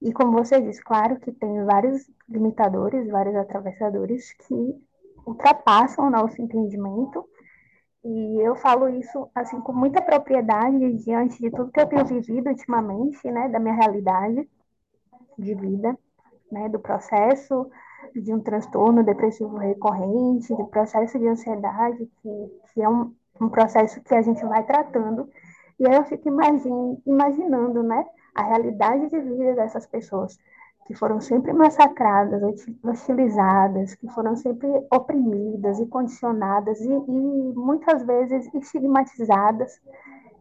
E 0.00 0.12
como 0.12 0.32
você 0.32 0.60
disse, 0.60 0.82
claro 0.82 1.20
que 1.20 1.30
tem 1.30 1.64
vários 1.64 2.10
limitadores, 2.28 3.08
vários 3.08 3.36
atravessadores 3.36 4.32
que 4.32 4.74
ultrapassam 5.24 6.06
o 6.06 6.10
nosso 6.10 6.40
entendimento. 6.42 7.24
E 8.04 8.40
eu 8.40 8.56
falo 8.56 8.88
isso 8.88 9.30
assim 9.32 9.60
com 9.60 9.72
muita 9.72 10.02
propriedade 10.02 10.94
diante 11.04 11.40
de 11.40 11.50
tudo 11.50 11.70
que 11.70 11.80
eu 11.80 11.86
tenho 11.86 12.04
vivido 12.04 12.48
ultimamente, 12.48 13.30
né, 13.30 13.48
da 13.48 13.60
minha 13.60 13.74
realidade 13.74 14.48
de 15.38 15.54
vida, 15.54 15.96
né, 16.50 16.68
do 16.68 16.78
processo 16.78 17.70
de 18.14 18.32
um 18.34 18.40
transtorno 18.40 19.04
depressivo 19.04 19.56
recorrente, 19.56 20.54
do 20.54 20.66
processo 20.66 21.18
de 21.18 21.28
ansiedade, 21.28 22.10
que, 22.20 22.60
que 22.72 22.82
é 22.82 22.88
um, 22.88 23.14
um 23.40 23.48
processo 23.48 24.00
que 24.02 24.14
a 24.14 24.22
gente 24.22 24.44
vai 24.44 24.64
tratando. 24.64 25.28
E 25.78 25.86
aí 25.86 25.94
eu 25.94 26.04
fico 26.04 26.28
imagine, 26.28 27.00
imaginando, 27.06 27.82
né, 27.82 28.04
a 28.34 28.42
realidade 28.44 29.08
de 29.08 29.20
vida 29.20 29.54
dessas 29.54 29.86
pessoas 29.86 30.38
que 30.86 30.94
foram 30.94 31.20
sempre 31.20 31.52
massacradas, 31.52 32.42
hostilizadas, 32.82 33.94
que 33.94 34.08
foram 34.08 34.34
sempre 34.34 34.68
oprimidas 34.92 35.78
e 35.78 35.86
condicionadas 35.86 36.80
e, 36.80 36.88
e 36.90 37.52
muitas 37.54 38.04
vezes 38.04 38.52
estigmatizadas, 38.52 39.80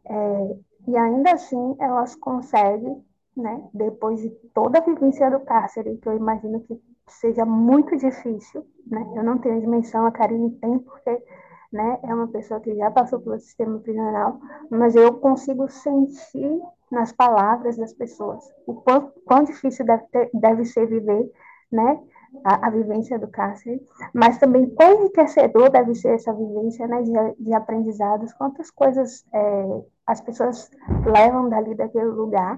é, 0.05 0.55
e 0.87 0.97
ainda 0.97 1.33
assim 1.33 1.75
elas 1.79 2.15
conseguem 2.15 3.03
né? 3.35 3.63
Depois 3.73 4.21
de 4.21 4.29
toda 4.53 4.79
a 4.79 4.81
vivência 4.81 5.29
do 5.29 5.39
cárcere, 5.41 5.97
que 5.97 6.07
eu 6.07 6.15
imagino 6.15 6.59
que 6.61 6.79
seja 7.07 7.45
muito 7.45 7.95
difícil, 7.97 8.65
né? 8.87 9.05
Eu 9.15 9.23
não 9.23 9.37
tenho 9.37 9.57
a 9.57 9.59
dimensão, 9.59 10.05
a 10.05 10.11
Karine 10.11 10.51
tem, 10.57 10.79
porque 10.79 11.23
né, 11.71 11.99
é 12.03 12.13
uma 12.13 12.27
pessoa 12.27 12.59
que 12.59 12.75
já 12.75 12.91
passou 12.91 13.19
pelo 13.21 13.39
sistema 13.39 13.79
prisional, 13.79 14.39
mas 14.69 14.95
eu 14.95 15.13
consigo 15.13 15.69
sentir 15.69 16.61
nas 16.91 17.13
palavras 17.13 17.77
das 17.77 17.93
pessoas 17.93 18.43
o 18.67 18.73
quão, 18.75 19.11
quão 19.25 19.43
difícil 19.43 19.85
deve, 19.85 20.03
ter, 20.11 20.29
deve 20.33 20.65
ser 20.65 20.85
viver, 20.87 21.31
né? 21.71 21.99
A, 22.45 22.67
a, 22.67 22.69
vivência 22.69 23.19
do 23.19 23.27
cárcere, 23.27 23.85
mas 24.13 24.37
também 24.37 24.69
quão 24.69 25.01
enriquecedor 25.01 25.69
deve 25.69 25.93
ser 25.93 26.15
essa 26.15 26.33
vivência 26.33 26.87
né, 26.87 27.01
de, 27.01 27.43
de 27.43 27.53
aprendizados, 27.53 28.31
quantas 28.31 28.71
coisas 28.71 29.25
é, 29.33 29.81
as 30.07 30.21
pessoas 30.21 30.71
levam 31.05 31.49
dali 31.49 31.75
daquele 31.75 32.05
lugar, 32.05 32.57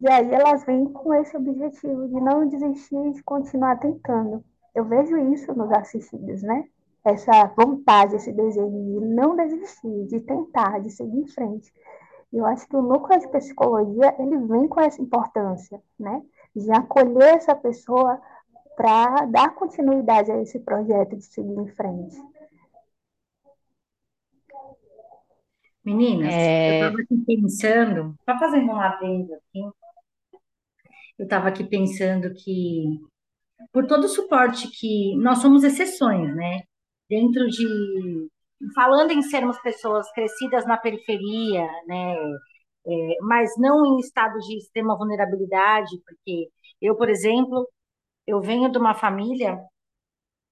e 0.00 0.08
aí 0.08 0.32
elas 0.32 0.64
vêm 0.64 0.84
com 0.86 1.12
esse 1.14 1.36
objetivo 1.36 2.08
de 2.08 2.20
não 2.20 2.46
desistir, 2.48 3.12
de 3.12 3.22
continuar 3.22 3.78
tentando. 3.80 4.44
Eu 4.74 4.84
vejo 4.84 5.16
isso 5.32 5.52
nos 5.54 5.72
assistidos, 5.72 6.42
né? 6.42 6.68
Essa 7.04 7.46
vontade, 7.56 8.16
esse 8.16 8.32
desejo 8.32 8.70
de 8.70 9.06
não 9.06 9.34
desistir, 9.34 10.06
de 10.06 10.20
tentar, 10.20 10.80
de 10.80 10.90
seguir 10.90 11.18
em 11.18 11.26
frente. 11.26 11.72
Eu 12.32 12.46
acho 12.46 12.68
que 12.68 12.76
o 12.76 12.82
núcleo 12.82 13.18
de 13.18 13.28
psicologia, 13.28 14.14
ele 14.18 14.36
vem 14.38 14.68
com 14.68 14.80
essa 14.80 15.02
importância, 15.02 15.82
né? 15.98 16.22
De 16.54 16.70
acolher 16.70 17.34
essa 17.34 17.56
pessoa 17.56 18.20
para 18.76 19.24
dar 19.26 19.54
continuidade 19.54 20.30
a 20.30 20.40
esse 20.40 20.60
projeto 20.60 21.16
de 21.16 21.24
seguir 21.24 21.58
em 21.58 21.66
frente. 21.68 22.16
Meninas, 25.84 26.32
é... 26.32 26.70
eu 26.70 26.86
estava 26.86 27.02
aqui 27.02 27.24
pensando, 27.26 28.14
está 28.20 28.38
fazendo 28.38 28.70
um 28.70 28.76
adendo 28.76 29.34
aqui, 29.34 29.62
eu 31.18 31.24
estava 31.24 31.48
aqui 31.48 31.64
pensando 31.64 32.32
que, 32.34 33.00
por 33.72 33.86
todo 33.86 34.04
o 34.04 34.08
suporte 34.08 34.68
que 34.70 35.16
nós 35.18 35.38
somos 35.38 35.64
exceções, 35.64 36.34
né? 36.36 36.62
Dentro 37.08 37.48
de. 37.48 38.28
Falando 38.74 39.12
em 39.12 39.22
sermos 39.22 39.58
pessoas 39.60 40.10
crescidas 40.12 40.66
na 40.66 40.76
periferia, 40.76 41.66
né? 41.86 42.16
É, 42.86 43.16
mas 43.22 43.50
não 43.58 43.84
em 43.86 44.00
estado 44.00 44.38
de 44.40 44.58
extrema 44.58 44.96
vulnerabilidade, 44.96 45.90
porque 46.06 46.48
eu, 46.80 46.96
por 46.96 47.08
exemplo, 47.10 47.68
eu 48.26 48.40
venho 48.40 48.70
de 48.70 48.78
uma 48.78 48.94
família 48.94 49.58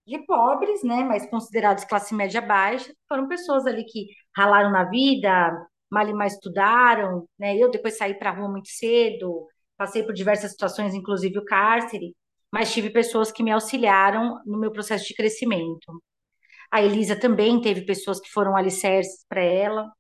de 0.07 0.19
pobres, 0.27 0.83
né, 0.85 1.03
mas 1.05 1.29
considerados 1.29 1.85
classe 1.85 2.15
média 2.15 2.41
baixa, 2.41 2.93
foram 3.09 3.29
pessoas 3.29 3.67
ali 3.67 3.85
que 3.85 4.07
ralaram 4.37 4.71
na 4.71 4.85
vida, 4.85 5.67
mal 5.91 6.09
e 6.09 6.13
mais 6.15 6.35
estudaram, 6.35 7.27
né? 7.39 7.57
Eu 7.57 7.71
depois 7.71 7.97
saí 7.97 8.15
para 8.15 8.31
a 8.31 8.35
rua 8.35 8.49
muito 8.49 8.69
cedo, 8.69 9.47
passei 9.77 10.03
por 10.03 10.15
diversas 10.15 10.53
situações, 10.53 10.95
inclusive 10.95 11.39
o 11.39 11.45
cárcere, 11.45 12.15
mas 12.53 12.73
tive 12.73 12.91
pessoas 12.91 13.31
que 13.31 13.43
me 13.43 13.51
auxiliaram 13.51 14.41
no 14.47 14.59
meu 14.59 14.71
processo 14.71 15.07
de 15.07 15.15
crescimento. 15.15 16.03
A 16.71 16.83
Elisa 16.83 17.19
também 17.19 17.61
teve 17.61 17.85
pessoas 17.85 18.21
que 18.21 18.31
foram 18.31 18.57
alicerces 18.57 19.25
para 19.29 19.43
ela. 19.43 19.91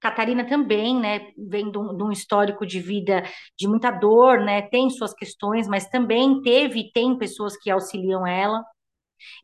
Catarina 0.00 0.46
também, 0.46 0.98
né, 0.98 1.32
vem 1.36 1.70
de 1.70 1.78
um, 1.78 1.96
de 1.96 2.02
um, 2.02 2.12
histórico 2.12 2.66
de 2.66 2.80
vida 2.80 3.22
de 3.58 3.66
muita 3.66 3.90
dor, 3.90 4.40
né, 4.40 4.62
tem 4.62 4.90
suas 4.90 5.14
questões, 5.14 5.66
mas 5.68 5.88
também 5.88 6.40
teve 6.42 6.80
e 6.80 6.92
tem 6.92 7.16
pessoas 7.16 7.56
que 7.56 7.70
auxiliam 7.70 8.26
ela. 8.26 8.62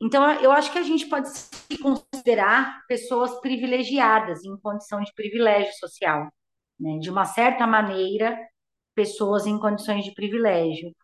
Então, 0.01 0.31
eu 0.41 0.53
acho 0.53 0.71
que 0.71 0.79
a 0.79 0.83
gente 0.83 1.07
pode 1.07 1.29
se 1.31 1.79
considerar 1.81 2.83
pessoas 2.87 3.41
privilegiadas, 3.41 4.45
em 4.45 4.57
condição 4.61 5.01
de 5.01 5.13
privilégio 5.15 5.73
social. 5.75 6.29
Né? 6.79 6.99
De 6.99 7.11
uma 7.11 7.25
certa 7.25 7.67
maneira, 7.67 8.37
pessoas 8.95 9.47
em 9.47 9.59
condições 9.59 10.05
de 10.05 10.13
privilégio, 10.15 10.95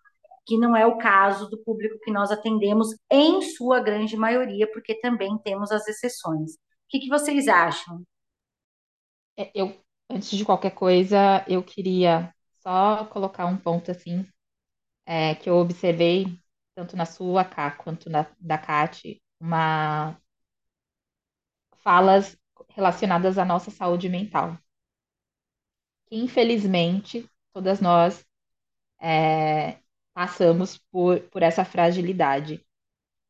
que 0.46 0.58
não 0.58 0.76
é 0.76 0.86
o 0.86 0.98
caso 0.98 1.48
do 1.50 1.58
público 1.62 1.98
que 2.02 2.10
nós 2.10 2.30
atendemos, 2.30 2.88
em 3.10 3.42
sua 3.42 3.80
grande 3.80 4.16
maioria, 4.16 4.70
porque 4.72 4.98
também 5.00 5.36
temos 5.38 5.70
as 5.70 5.86
exceções. 5.86 6.54
O 6.54 6.58
que, 6.88 7.00
que 7.00 7.08
vocês 7.08 7.48
acham? 7.48 8.02
É, 9.36 9.50
eu, 9.54 9.78
antes 10.10 10.30
de 10.36 10.44
qualquer 10.44 10.70
coisa, 10.70 11.44
eu 11.48 11.62
queria 11.62 12.34
só 12.62 13.04
colocar 13.06 13.46
um 13.46 13.56
ponto 13.56 13.90
assim, 13.90 14.26
é, 15.06 15.34
que 15.34 15.48
eu 15.50 15.56
observei, 15.56 16.40
tanto 16.74 16.96
na 16.96 17.06
sua, 17.06 17.44
Cá, 17.44 17.70
quanto 17.70 18.10
na 18.10 18.26
da 18.38 18.58
Cate, 18.58 19.22
uma 19.40 20.18
falas 21.82 22.36
relacionadas 22.70 23.38
à 23.38 23.44
nossa 23.44 23.70
saúde 23.70 24.08
mental. 24.08 24.58
Que, 26.06 26.16
infelizmente, 26.16 27.28
todas 27.58 27.80
nós 27.80 28.24
é, 29.00 29.78
passamos 30.14 30.78
por, 30.92 31.18
por 31.22 31.42
essa 31.42 31.64
fragilidade. 31.64 32.64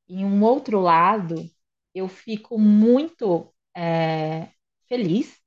em 0.07 0.23
um 0.23 0.43
outro 0.43 0.81
lado, 0.81 1.51
eu 1.95 2.09
fico 2.09 2.59
muito 2.59 3.51
é, 3.75 4.49
feliz 4.87 5.41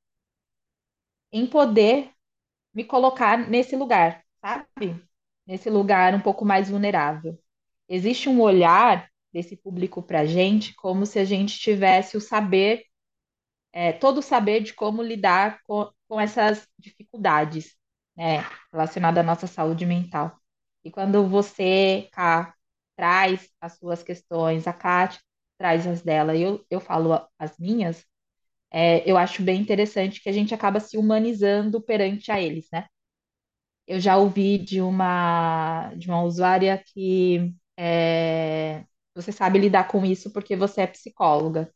em 1.31 1.45
poder 1.45 2.11
me 2.73 2.83
colocar 2.83 3.37
nesse 3.37 3.75
lugar, 3.75 4.23
sabe? 4.43 4.99
Nesse 5.45 5.69
lugar 5.69 6.15
um 6.15 6.21
pouco 6.21 6.43
mais 6.43 6.67
vulnerável. 6.71 7.37
Existe 7.87 8.29
um 8.29 8.41
olhar 8.41 9.11
desse 9.31 9.55
público 9.55 10.01
para 10.01 10.21
a 10.21 10.25
gente 10.25 10.73
como 10.73 11.05
se 11.05 11.19
a 11.19 11.25
gente 11.25 11.59
tivesse 11.59 12.17
o 12.17 12.21
saber, 12.21 12.83
é, 13.71 13.93
todo 13.93 14.17
o 14.19 14.23
saber 14.23 14.61
de 14.63 14.73
como 14.73 15.03
lidar 15.03 15.61
com, 15.65 15.87
com 16.07 16.19
essas 16.19 16.67
dificuldades, 16.79 17.79
né, 18.21 18.45
relacionadas 18.71 19.19
à 19.23 19.23
nossa 19.27 19.47
saúde 19.47 19.85
mental. 19.85 20.37
E 20.83 20.91
quando 20.91 21.27
você, 21.27 22.09
Ká, 22.13 22.53
traz 22.95 23.49
as 23.61 23.77
suas 23.77 24.03
questões, 24.03 24.67
a 24.67 24.73
Kátia 24.73 25.21
traz 25.57 25.87
as 25.87 26.01
dela, 26.03 26.35
eu, 26.37 26.65
eu 26.69 26.79
falo 26.81 27.13
as 27.39 27.57
minhas, 27.59 28.05
é, 28.71 29.09
eu 29.09 29.17
acho 29.17 29.43
bem 29.43 29.61
interessante 29.61 30.21
que 30.21 30.29
a 30.29 30.33
gente 30.33 30.53
acaba 30.55 30.79
se 30.79 30.97
humanizando 30.97 31.81
perante 31.81 32.31
a 32.31 32.41
eles, 32.41 32.67
né? 32.73 32.87
Eu 33.87 33.99
já 33.99 34.17
ouvi 34.17 34.57
de 34.57 34.81
uma, 34.81 35.93
de 35.95 36.07
uma 36.07 36.23
usuária 36.23 36.81
que 36.93 37.53
é, 37.77 38.85
você 39.15 39.31
sabe 39.31 39.59
lidar 39.59 39.87
com 39.87 40.05
isso 40.05 40.31
porque 40.31 40.55
você 40.55 40.81
é 40.81 40.87
psicóloga. 40.87 41.73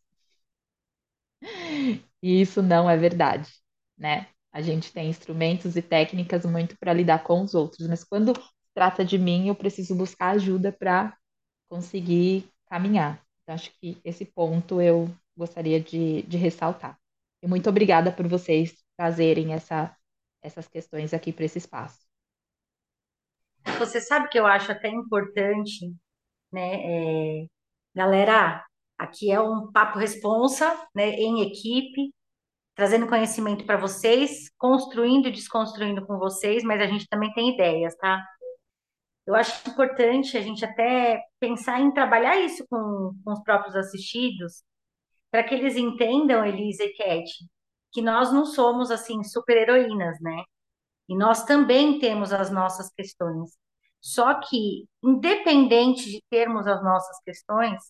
E 2.21 2.41
isso 2.41 2.62
não 2.62 2.89
é 2.89 2.97
verdade, 2.97 3.49
né? 3.97 4.27
A 4.56 4.62
gente 4.62 4.94
tem 4.94 5.10
instrumentos 5.10 5.76
e 5.76 5.82
técnicas 5.82 6.46
muito 6.46 6.78
para 6.80 6.94
lidar 6.94 7.22
com 7.24 7.41
os 7.41 7.54
outros, 7.54 7.89
mas 7.89 8.06
quando 8.06 8.32
trata 8.74 9.04
de 9.04 9.18
mim, 9.18 9.50
eu 9.50 9.54
preciso 9.54 9.94
buscar 9.94 10.30
ajuda 10.30 10.72
para 10.72 11.13
conseguir 11.68 12.50
caminhar. 12.65 13.22
Então, 13.44 13.54
acho 13.54 13.70
que 13.82 14.00
esse 14.02 14.24
ponto 14.24 14.80
eu 14.80 15.13
gostaria 15.36 15.82
de, 15.82 16.22
de 16.22 16.38
ressaltar. 16.38 16.98
E 17.44 17.48
muito 17.50 17.70
obrigada 17.70 18.13
por 18.13 18.30
vocês 18.30 18.82
trazerem 18.96 19.52
essa, 19.52 19.94
essas 20.41 20.70
questões 20.70 21.13
aqui 21.13 21.34
para 21.34 21.44
esse 21.44 21.58
espaço. 21.58 22.00
Você 23.78 24.00
sabe 24.00 24.30
que 24.30 24.39
eu 24.39 24.48
acho 24.48 24.72
até 24.72 24.88
importante, 24.88 25.94
né? 26.50 27.41
é, 27.41 27.46
galera, 27.94 28.65
aqui 28.98 29.30
é 29.30 29.41
um 29.41 29.70
papo 29.70 30.00
responsa, 30.00 30.88
né? 30.96 31.10
Em 31.10 31.41
equipe, 31.41 32.13
trazendo 32.75 33.07
conhecimento 33.07 33.65
para 33.65 33.77
vocês, 33.77 34.49
construindo 34.57 35.27
e 35.27 35.31
desconstruindo 35.31 36.05
com 36.05 36.19
vocês, 36.19 36.63
mas 36.63 36.81
a 36.81 36.88
gente 36.88 37.07
também 37.07 37.33
tem 37.33 37.53
ideias, 37.53 37.95
tá? 37.95 38.23
Eu 39.25 39.33
acho 39.33 39.67
importante 39.69 40.38
a 40.38 40.41
gente 40.41 40.63
até 40.63 41.23
pensar 41.39 41.79
em 41.79 41.91
trabalhar 41.91 42.39
isso 42.39 42.65
com, 42.69 43.13
com 43.23 43.31
os 43.31 43.41
próprios 43.41 43.75
assistidos, 43.75 44.63
para 45.31 45.43
que 45.43 45.55
eles 45.55 45.75
entendam, 45.75 46.45
Elisa 46.45 46.83
e 46.83 46.93
Cat, 46.93 47.31
que 47.91 48.01
nós 48.01 48.31
não 48.31 48.45
somos 48.45 48.91
assim 48.91 49.23
super-heroínas, 49.23 50.19
né? 50.21 50.43
E 51.07 51.15
nós 51.15 51.43
também 51.45 51.97
temos 51.99 52.33
as 52.33 52.51
nossas 52.51 52.91
questões. 52.91 53.51
Só 54.01 54.35
que, 54.41 54.88
independente 55.03 56.11
de 56.11 56.21
termos 56.29 56.67
as 56.67 56.83
nossas 56.83 57.19
questões, 57.23 57.81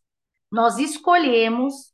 nós 0.51 0.77
escolhemos 0.77 1.93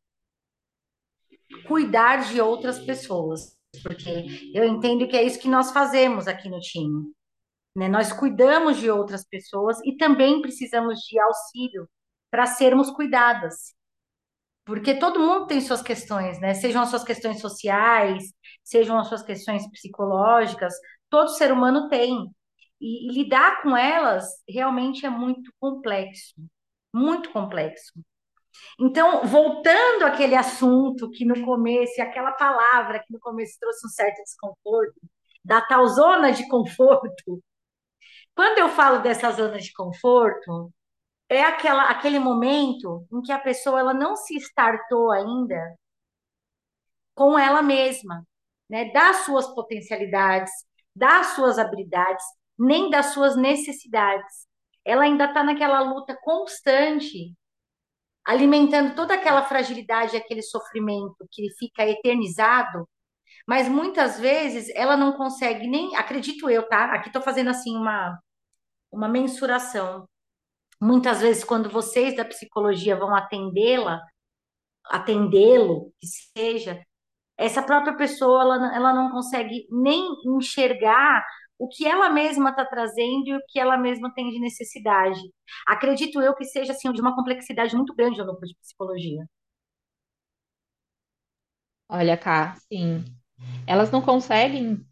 cuidar 1.67 2.29
de 2.29 2.41
outras 2.41 2.79
pessoas, 2.79 3.57
porque 3.83 4.51
eu 4.53 4.65
entendo 4.65 5.07
que 5.07 5.15
é 5.15 5.23
isso 5.23 5.39
que 5.39 5.47
nós 5.47 5.71
fazemos 5.71 6.27
aqui 6.27 6.49
no 6.49 6.59
time. 6.59 7.11
Né? 7.75 7.87
Nós 7.87 8.11
cuidamos 8.11 8.77
de 8.77 8.89
outras 8.89 9.25
pessoas 9.25 9.77
e 9.85 9.95
também 9.95 10.41
precisamos 10.41 10.99
de 10.99 11.19
auxílio 11.19 11.87
para 12.29 12.45
sermos 12.45 12.89
cuidadas. 12.91 13.73
Porque 14.65 14.95
todo 14.95 15.19
mundo 15.19 15.47
tem 15.47 15.59
suas 15.59 15.81
questões, 15.81 16.39
né? 16.39 16.53
Sejam 16.53 16.83
as 16.83 16.89
suas 16.89 17.03
questões 17.03 17.41
sociais, 17.41 18.23
sejam 18.63 18.97
as 18.97 19.07
suas 19.07 19.23
questões 19.23 19.69
psicológicas, 19.71 20.73
todo 21.09 21.29
ser 21.29 21.51
humano 21.51 21.89
tem. 21.89 22.29
E, 22.79 23.09
e 23.09 23.13
lidar 23.13 23.61
com 23.61 23.75
elas 23.75 24.25
realmente 24.47 25.05
é 25.05 25.09
muito 25.09 25.51
complexo, 25.59 26.35
muito 26.93 27.31
complexo. 27.31 27.91
Então, 28.79 29.25
voltando 29.25 30.03
àquele 30.05 30.35
assunto 30.35 31.09
que 31.11 31.25
no 31.25 31.45
começo, 31.45 32.01
aquela 32.01 32.31
palavra 32.31 32.99
que 32.99 33.11
no 33.13 33.19
começo 33.19 33.57
trouxe 33.59 33.85
um 33.85 33.89
certo 33.89 34.21
desconforto, 34.23 34.99
da 35.43 35.61
tal 35.61 35.87
zona 35.87 36.31
de 36.31 36.47
conforto. 36.47 37.41
Quando 38.35 38.59
eu 38.59 38.69
falo 38.69 38.99
dessa 38.99 39.31
zona 39.31 39.59
de 39.59 39.73
conforto, 39.73 40.71
é 41.29 41.43
aquela, 41.43 41.89
aquele 41.89 42.19
momento 42.19 43.05
em 43.11 43.21
que 43.21 43.31
a 43.31 43.39
pessoa 43.39 43.79
ela 43.79 43.93
não 43.93 44.15
se 44.15 44.35
startou 44.37 45.11
ainda 45.11 45.75
com 47.15 47.37
ela 47.37 47.61
mesma, 47.61 48.25
né? 48.69 48.91
Das 48.91 49.17
suas 49.25 49.47
potencialidades, 49.53 50.51
das 50.95 51.27
suas 51.27 51.59
habilidades, 51.59 52.23
nem 52.57 52.89
das 52.89 53.07
suas 53.07 53.35
necessidades. 53.35 54.47
Ela 54.83 55.03
ainda 55.03 55.25
está 55.25 55.43
naquela 55.43 55.81
luta 55.81 56.17
constante, 56.21 57.33
alimentando 58.25 58.95
toda 58.95 59.15
aquela 59.15 59.43
fragilidade, 59.43 60.17
aquele 60.17 60.41
sofrimento 60.41 61.27
que 61.31 61.49
fica 61.57 61.85
eternizado, 61.85 62.87
mas 63.47 63.67
muitas 63.67 64.19
vezes 64.19 64.69
ela 64.75 64.95
não 64.95 65.13
consegue 65.13 65.67
nem, 65.67 65.95
acredito 65.95 66.49
eu, 66.49 66.67
tá? 66.67 66.85
Aqui 66.93 67.07
estou 67.09 67.21
fazendo 67.21 67.49
assim 67.49 67.75
uma, 67.75 68.19
uma 68.91 69.09
mensuração. 69.09 70.07
Muitas 70.79 71.21
vezes, 71.21 71.43
quando 71.43 71.69
vocês 71.69 72.15
da 72.15 72.25
psicologia 72.25 72.95
vão 72.95 73.15
atendê-la, 73.15 74.01
atendê-lo, 74.85 75.91
que 75.99 76.07
seja, 76.07 76.81
essa 77.37 77.61
própria 77.63 77.95
pessoa 77.95 78.41
ela, 78.41 78.75
ela 78.75 78.93
não 78.93 79.11
consegue 79.11 79.67
nem 79.71 80.03
enxergar 80.25 81.25
o 81.63 81.67
que 81.69 81.85
ela 81.87 82.09
mesma 82.09 82.49
está 82.51 82.65
trazendo 82.65 83.27
e 83.29 83.35
o 83.35 83.41
que 83.49 83.59
ela 83.59 83.77
mesma 83.77 84.13
tem 84.13 84.29
de 84.31 84.39
necessidade. 84.39 85.19
Acredito 85.67 86.21
eu 86.21 86.35
que 86.35 86.45
seja 86.45 86.73
assim 86.73 86.91
de 86.93 87.01
uma 87.01 87.15
complexidade 87.15 87.75
muito 87.75 87.95
grande 87.95 88.19
no 88.19 88.25
núcleo 88.27 88.47
de 88.49 88.57
psicologia. 88.61 89.25
Olha, 91.89 92.17
cá, 92.17 92.55
sim, 92.71 93.03
elas 93.67 93.91
não 93.91 94.01
conseguem 94.01 94.85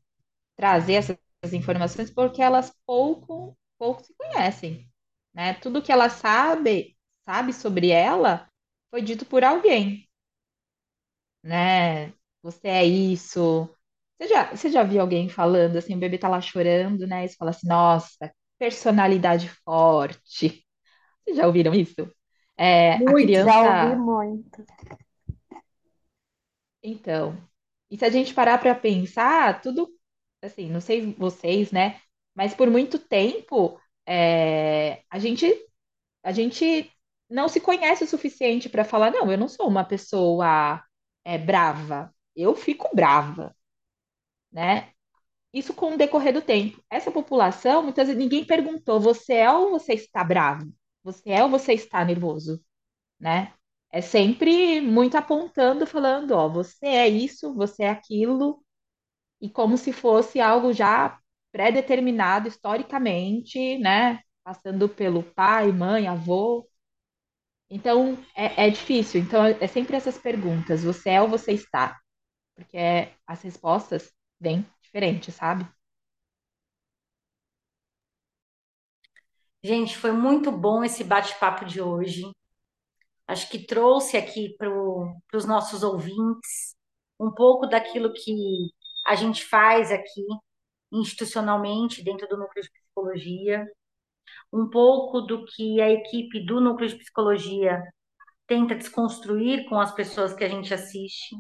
trazer 0.58 0.96
essas 0.96 1.54
informações 1.54 2.12
porque 2.12 2.42
elas 2.42 2.74
pouco, 2.86 3.58
pouco 3.80 4.04
se 4.04 4.14
conhecem, 4.16 4.90
né? 5.34 5.56
Tudo 5.56 5.82
que 5.84 5.92
ela 5.92 6.10
sabe, 6.10 6.98
sabe 7.26 7.54
sobre 7.54 7.90
ela 7.92 8.50
foi 8.92 9.02
dito 9.04 9.26
por 9.26 9.44
alguém, 9.44 10.10
né? 11.44 12.14
Você 12.42 12.68
é 12.68 12.86
isso. 12.86 13.70
Você 14.20 14.28
já, 14.28 14.52
você 14.56 14.70
já 14.72 14.84
viu 14.84 15.02
alguém 15.02 15.30
falando 15.30 15.78
assim, 15.78 15.96
o 15.96 16.00
bebê 16.00 16.18
tá 16.18 16.28
lá 16.30 16.42
chorando, 16.42 17.08
né? 17.08 17.26
E 17.26 17.30
você 17.30 17.36
fala 17.38 17.52
assim, 17.52 17.68
nossa, 17.68 18.34
personalidade 18.58 19.50
forte. 19.66 20.66
Vocês 21.26 21.38
já 21.38 21.48
ouviram 21.48 21.74
isso? 21.76 21.96
É, 22.58 22.96
a 23.08 23.14
Muito, 23.14 23.42
já 23.42 23.64
ouvi 23.64 23.96
criança, 23.96 23.96
muito. 23.96 24.64
então. 26.84 27.38
E 27.90 27.98
se 27.98 28.06
a 28.06 28.10
gente 28.10 28.34
parar 28.34 28.58
para 28.60 28.76
pensar, 28.76 29.62
tudo, 29.62 29.90
assim, 30.42 30.70
não 30.70 30.82
sei 30.82 31.14
vocês, 31.14 31.72
né? 31.72 32.00
Mas 32.36 32.54
por 32.54 32.70
muito 32.70 33.00
tempo, 33.00 33.80
é, 34.06 35.04
a 35.10 35.20
gente, 35.20 35.46
a 36.24 36.32
gente 36.32 36.92
não 37.30 37.50
se 37.50 37.62
conhece 37.62 38.04
o 38.06 38.08
suficiente 38.08 38.70
para 38.70 38.86
falar, 38.86 39.12
não, 39.12 39.32
eu 39.32 39.38
não 39.38 39.48
sou 39.50 39.68
uma 39.70 39.86
pessoa, 39.86 40.84
é, 41.26 41.38
brava. 41.38 42.14
Eu 42.36 42.56
fico 42.56 42.90
brava, 42.96 43.56
né? 44.52 44.92
Isso 45.54 45.74
com 45.74 45.94
o 45.96 45.98
decorrer 45.98 46.34
do 46.34 46.42
tempo. 46.42 46.84
Essa 46.90 47.12
população, 47.12 47.84
muitas 47.84 48.08
vezes 48.08 48.22
ninguém 48.22 48.46
perguntou, 48.46 49.00
você 49.00 49.36
é 49.36 49.52
ou 49.52 49.72
você 49.72 49.94
está 49.94 50.24
bravo? 50.24 50.72
Você 51.04 51.32
é 51.32 51.44
ou 51.44 51.50
você 51.50 51.74
está 51.74 52.06
nervoso, 52.06 52.64
né? 53.20 53.54
É 53.92 54.02
sempre 54.02 54.82
muito 54.82 55.18
apontando, 55.18 55.88
falando, 55.88 56.32
ó, 56.34 56.50
você 56.50 56.88
é 56.88 57.10
isso, 57.10 57.54
você 57.56 57.84
é 57.84 57.90
aquilo, 57.90 58.64
e 59.42 59.50
como 59.50 59.78
se 59.78 59.92
fosse 59.94 60.40
algo 60.42 60.74
já 60.74 61.20
pré-determinado 61.52 62.48
historicamente, 62.48 63.78
né? 63.80 64.22
Passando 64.44 64.90
pelo 64.90 65.24
pai, 65.24 65.72
mãe, 65.72 66.08
avô. 66.08 66.68
Então, 67.70 68.18
é, 68.36 68.68
é 68.68 68.70
difícil. 68.70 69.22
Então, 69.22 69.46
é 69.46 69.68
sempre 69.68 69.96
essas 69.96 70.18
perguntas, 70.18 70.84
você 70.84 71.12
é 71.12 71.22
ou 71.22 71.28
você 71.28 71.52
está? 71.54 71.98
Porque 72.56 72.78
as 73.28 73.42
respostas 73.44 74.12
vêm 74.40 74.66
diferentes, 74.82 75.36
sabe? 75.36 75.68
Gente, 79.64 79.98
foi 79.98 80.12
muito 80.12 80.52
bom 80.52 80.84
esse 80.84 81.04
bate-papo 81.04 81.66
de 81.66 81.82
hoje. 81.82 82.24
Acho 83.28 83.50
que 83.50 83.66
trouxe 83.66 84.18
aqui 84.18 84.56
para 84.58 84.70
os 85.34 85.46
nossos 85.46 85.84
ouvintes 85.84 86.76
um 87.20 87.32
pouco 87.32 87.68
daquilo 87.68 88.14
que 88.14 88.70
a 89.06 89.16
gente 89.16 89.44
faz 89.46 89.92
aqui 89.92 90.24
institucionalmente 90.92 92.04
dentro 92.04 92.28
do 92.28 92.38
núcleo 92.38 92.64
de 92.64 92.72
psicologia, 92.72 93.68
um 94.52 94.70
pouco 94.70 95.22
do 95.22 95.46
que 95.46 95.82
a 95.82 95.90
equipe 95.90 96.46
do 96.46 96.60
núcleo 96.62 96.90
de 96.90 96.98
psicologia 96.98 97.82
tenta 98.48 98.76
desconstruir 98.76 99.68
com 99.70 99.80
as 99.80 99.94
pessoas 99.94 100.34
que 100.34 100.44
a 100.44 100.50
gente 100.50 100.74
assiste, 100.74 101.36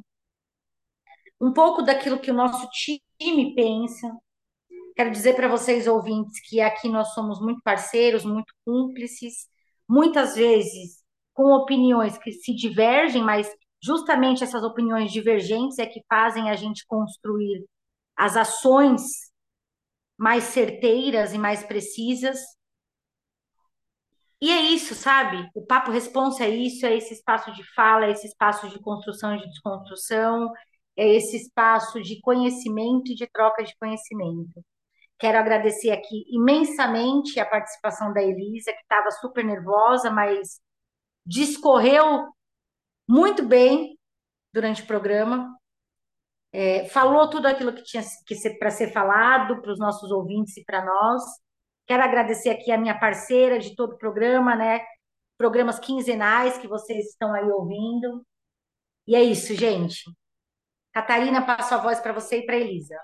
um 1.39 1.53
pouco 1.53 1.81
daquilo 1.81 2.19
que 2.19 2.31
o 2.31 2.33
nosso 2.33 2.67
time 3.17 3.55
pensa. 3.55 4.11
Quero 4.95 5.11
dizer 5.11 5.35
para 5.35 5.47
vocês, 5.47 5.87
ouvintes, 5.87 6.41
que 6.47 6.59
aqui 6.59 6.89
nós 6.89 7.13
somos 7.13 7.39
muito 7.39 7.61
parceiros, 7.63 8.25
muito 8.25 8.53
cúmplices, 8.65 9.47
muitas 9.87 10.35
vezes 10.35 10.99
com 11.33 11.53
opiniões 11.53 12.17
que 12.17 12.31
se 12.33 12.53
divergem, 12.53 13.23
mas 13.23 13.49
justamente 13.81 14.43
essas 14.43 14.61
opiniões 14.61 15.11
divergentes 15.11 15.79
é 15.79 15.85
que 15.85 16.03
fazem 16.09 16.49
a 16.49 16.55
gente 16.55 16.85
construir 16.85 17.65
as 18.15 18.35
ações 18.35 19.01
mais 20.17 20.43
certeiras 20.43 21.33
e 21.33 21.37
mais 21.37 21.63
precisas. 21.63 22.37
E 24.41 24.51
é 24.51 24.61
isso, 24.61 24.95
sabe? 24.95 25.49
O 25.55 25.65
Papo 25.65 25.91
Responsa 25.91 26.43
é 26.43 26.49
isso, 26.49 26.85
é 26.85 26.95
esse 26.95 27.13
espaço 27.13 27.53
de 27.53 27.63
fala, 27.73 28.05
é 28.05 28.11
esse 28.11 28.27
espaço 28.27 28.67
de 28.69 28.79
construção 28.79 29.35
e 29.35 29.39
de 29.39 29.47
desconstrução, 29.47 30.51
é 30.99 31.15
esse 31.15 31.37
espaço 31.37 32.01
de 32.01 32.19
conhecimento 32.19 33.13
e 33.13 33.15
de 33.15 33.25
troca 33.27 33.63
de 33.63 33.73
conhecimento. 33.77 34.61
Quero 35.17 35.37
agradecer 35.37 35.91
aqui 35.91 36.25
imensamente 36.29 37.39
a 37.39 37.45
participação 37.45 38.11
da 38.11 38.21
Elisa, 38.21 38.73
que 38.73 38.81
estava 38.81 39.09
super 39.11 39.45
nervosa, 39.45 40.11
mas 40.11 40.59
discorreu 41.25 42.27
muito 43.07 43.47
bem 43.47 43.97
durante 44.53 44.81
o 44.81 44.87
programa. 44.87 45.57
É, 46.51 46.85
falou 46.89 47.29
tudo 47.29 47.45
aquilo 47.45 47.73
que 47.73 47.83
tinha 47.83 48.03
que 48.25 48.35
ser 48.35 48.57
para 48.57 48.69
ser 48.69 48.91
falado 48.91 49.61
para 49.61 49.71
os 49.71 49.79
nossos 49.79 50.11
ouvintes 50.11 50.57
e 50.57 50.65
para 50.65 50.83
nós. 50.83 51.23
Quero 51.87 52.03
agradecer 52.03 52.49
aqui 52.49 52.73
a 52.73 52.77
minha 52.77 52.99
parceira 52.99 53.57
de 53.57 53.73
todo 53.73 53.93
o 53.93 53.97
programa, 53.97 54.53
né? 54.53 54.81
Programas 55.37 55.79
quinzenais 55.79 56.57
que 56.57 56.67
vocês 56.67 57.07
estão 57.07 57.33
aí 57.33 57.49
ouvindo. 57.49 58.21
E 59.07 59.15
é 59.15 59.23
isso, 59.23 59.55
gente. 59.55 60.03
Catarina, 60.93 61.45
passo 61.45 61.75
a 61.75 61.77
voz 61.77 61.99
para 61.99 62.13
você 62.13 62.39
e 62.39 62.45
para 62.45 62.57
Elisa. 62.57 62.95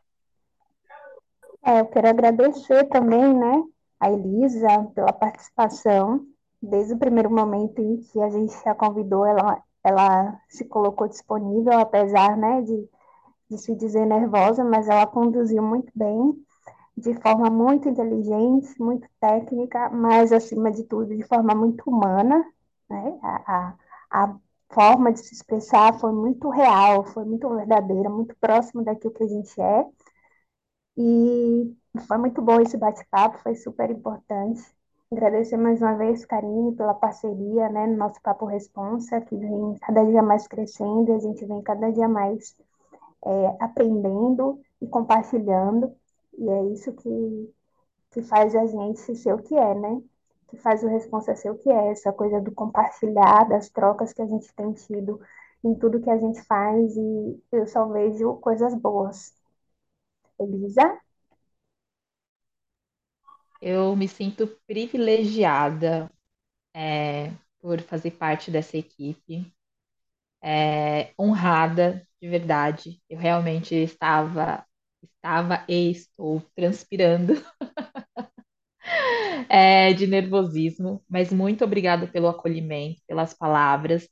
É, 1.64 1.80
eu 1.80 1.86
quero 1.88 2.08
agradecer 2.08 2.86
também, 2.90 3.34
né, 3.34 3.64
a 4.00 4.12
Elisa 4.12 4.68
pela 4.94 5.14
participação. 5.14 6.26
Desde 6.62 6.94
o 6.94 7.00
primeiro 7.00 7.30
momento 7.30 7.80
em 7.82 7.98
que 7.98 8.22
a 8.22 8.30
gente 8.30 8.54
a 8.68 8.76
convidou, 8.76 9.26
ela, 9.26 9.62
ela 9.84 10.40
se 10.50 10.66
colocou 10.66 11.08
disponível, 11.08 11.80
apesar, 11.80 12.36
né, 12.38 12.62
de, 12.62 12.90
de 13.50 13.58
se 13.58 13.76
dizer 13.76 14.06
nervosa, 14.06 14.64
mas 14.64 14.88
ela 14.88 15.06
conduziu 15.06 15.62
muito 15.62 15.92
bem, 15.96 16.34
de 16.98 17.14
forma 17.22 17.50
muito 17.50 17.90
inteligente, 17.90 18.80
muito 18.80 19.08
técnica, 19.20 19.90
mas, 19.90 20.32
acima 20.32 20.72
de 20.72 20.84
tudo, 20.84 21.16
de 21.16 21.24
forma 21.24 21.54
muito 21.54 21.84
humana, 21.90 22.44
né? 22.90 23.20
A, 23.22 23.74
a, 24.12 24.24
a 24.24 24.36
forma 24.72 25.12
de 25.14 25.20
se 25.20 25.34
expressar 25.34 26.00
foi 26.00 26.12
muito 26.14 26.50
real, 26.50 27.06
foi 27.06 27.26
muito 27.26 27.50
verdadeira, 27.56 28.10
muito 28.10 28.36
próximo 28.40 28.84
daquilo 28.84 29.14
que 29.14 29.24
a 29.24 29.28
gente 29.28 29.62
é. 29.62 29.86
E 30.98 31.76
foi 32.08 32.18
muito 32.18 32.42
bom 32.42 32.60
esse 32.62 32.78
bate-papo, 32.78 33.38
foi 33.40 33.56
super 33.56 33.90
importante. 33.90 34.62
Agradecer 35.12 35.58
mais 35.58 35.82
uma 35.82 35.96
vez, 35.96 36.26
Karine, 36.26 36.76
pela 36.76 36.94
parceria, 36.94 37.70
né, 37.70 37.88
no 37.88 37.98
nosso 37.98 38.22
Papo 38.22 38.46
Responsa, 38.46 39.22
que 39.22 39.36
vem 39.36 39.78
cada 39.80 40.04
dia 40.06 40.22
mais 40.24 40.48
crescendo, 40.48 41.14
a 41.14 41.20
gente 41.20 41.46
vem 41.46 41.62
cada 41.62 41.92
dia 41.92 42.08
mais 42.08 42.56
é, 43.26 43.58
aprendendo 43.64 44.60
e 44.82 44.88
compartilhando, 44.88 45.96
e 46.38 46.50
é 46.50 46.64
isso 46.74 46.94
que, 46.94 47.54
que 48.12 48.22
faz 48.24 48.56
a 48.56 48.66
gente 48.66 49.16
ser 49.16 49.34
o 49.34 49.42
que 49.44 49.56
é, 49.56 49.76
né? 49.76 50.02
Que 50.50 50.58
faz 50.58 50.84
o 50.84 50.88
Responsa 50.88 51.36
ser 51.36 51.52
o 51.52 51.58
que 51.58 51.70
é, 51.70 51.92
essa 51.92 52.14
coisa 52.14 52.42
do 52.42 52.52
compartilhar, 52.54 53.48
das 53.50 53.70
trocas 53.70 54.14
que 54.14 54.22
a 54.22 54.28
gente 54.28 54.54
tem 54.56 54.74
tido 54.74 55.20
em 55.64 55.76
tudo 55.76 56.02
que 56.02 56.10
a 56.10 56.18
gente 56.18 56.42
faz, 56.44 56.96
e 56.96 57.44
eu 57.52 57.68
só 57.68 57.88
vejo 57.88 58.36
coisas 58.38 58.74
boas. 58.76 59.34
Elisa? 60.40 61.02
Eu 63.62 63.96
me 63.96 64.08
sinto 64.08 64.48
privilegiada, 64.68 66.12
é, 66.76 67.32
por 67.62 67.82
fazer 67.82 68.12
parte 68.12 68.52
dessa 68.52 68.78
equipe, 68.78 69.54
é, 70.44 71.14
honrada 71.20 72.08
de 72.22 72.30
verdade. 72.30 73.02
Eu 73.10 73.20
realmente 73.20 73.76
estava, 73.76 74.66
estava 75.04 75.66
e 75.70 75.92
estou 75.92 76.42
transpirando 76.56 77.34
é, 79.50 79.94
de 79.94 80.08
nervosismo, 80.08 81.04
mas 81.10 81.32
muito 81.32 81.64
obrigada 81.64 82.08
pelo 82.08 82.28
acolhimento, 82.28 83.02
pelas 83.08 83.34
palavras. 83.34 84.08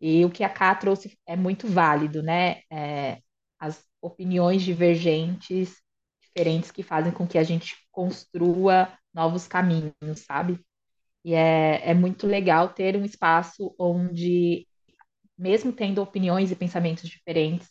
E 0.00 0.24
o 0.24 0.30
que 0.30 0.44
a 0.44 0.48
Ká 0.48 0.74
trouxe 0.74 1.18
é 1.26 1.36
muito 1.36 1.66
válido, 1.68 2.22
né? 2.22 2.62
É, 2.70 3.20
as 3.58 3.84
opiniões 4.00 4.62
divergentes, 4.62 5.76
diferentes, 6.22 6.70
que 6.70 6.82
fazem 6.82 7.12
com 7.12 7.26
que 7.26 7.38
a 7.38 7.44
gente 7.44 7.76
construa 7.92 8.92
novos 9.12 9.48
caminhos, 9.48 9.94
sabe? 10.26 10.60
E 11.24 11.34
é, 11.34 11.90
é 11.90 11.94
muito 11.94 12.26
legal 12.26 12.70
ter 12.70 12.96
um 12.96 13.04
espaço 13.04 13.74
onde, 13.78 14.66
mesmo 15.38 15.72
tendo 15.72 16.02
opiniões 16.02 16.50
e 16.52 16.56
pensamentos 16.56 17.08
diferentes, 17.08 17.68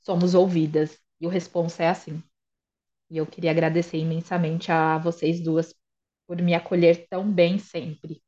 somos 0.00 0.34
ouvidas. 0.34 0.98
E 1.20 1.26
o 1.26 1.30
Responsa 1.30 1.84
é 1.84 1.88
assim. 1.88 2.22
E 3.10 3.16
eu 3.18 3.26
queria 3.26 3.50
agradecer 3.50 3.98
imensamente 3.98 4.72
a 4.72 4.98
vocês 4.98 5.42
duas 5.42 5.74
por 6.26 6.40
me 6.40 6.54
acolher 6.54 7.06
tão 7.08 7.30
bem 7.30 7.58
sempre. 7.58 8.22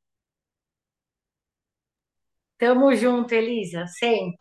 Tamo 2.59 2.95
junto, 2.95 3.35
Elisa, 3.35 3.87
sempre. 3.87 4.39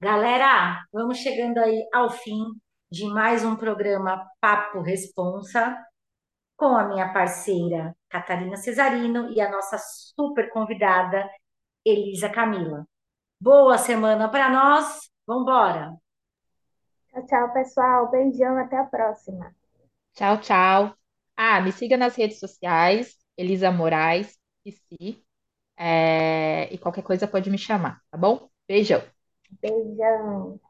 Galera, 0.00 0.84
vamos 0.92 1.18
chegando 1.18 1.58
aí 1.58 1.88
ao 1.92 2.10
fim 2.10 2.44
de 2.90 3.06
mais 3.06 3.44
um 3.44 3.56
programa 3.56 4.24
Papo 4.40 4.80
Responsa 4.80 5.76
com 6.56 6.76
a 6.76 6.84
minha 6.88 7.12
parceira 7.12 7.96
Catarina 8.08 8.56
Cesarino 8.56 9.30
e 9.32 9.40
a 9.40 9.50
nossa 9.50 9.76
super 9.78 10.50
convidada 10.50 11.28
Elisa 11.84 12.28
Camila. 12.28 12.86
Boa 13.40 13.78
semana 13.78 14.28
para 14.28 14.48
nós. 14.50 15.10
Vamos 15.26 15.42
embora. 15.42 15.96
Tchau, 17.10 17.26
tchau, 17.26 17.52
pessoal. 17.52 18.10
Beijão, 18.10 18.58
até 18.58 18.78
a 18.78 18.84
próxima. 18.84 19.54
Tchau, 20.14 20.40
tchau. 20.40 21.07
Ah, 21.38 21.60
me 21.62 21.72
siga 21.72 21.96
nas 21.98 22.16
redes 22.16 22.40
sociais, 22.40 23.16
Elisa 23.36 23.70
Moraes, 23.70 24.38
PC, 24.64 25.22
é, 25.76 26.72
e 26.74 26.78
qualquer 26.78 27.02
coisa 27.04 27.28
pode 27.28 27.50
me 27.50 27.58
chamar, 27.58 28.02
tá 28.10 28.18
bom? 28.18 28.50
Beijão. 28.68 29.02
Beijão. 29.62 30.60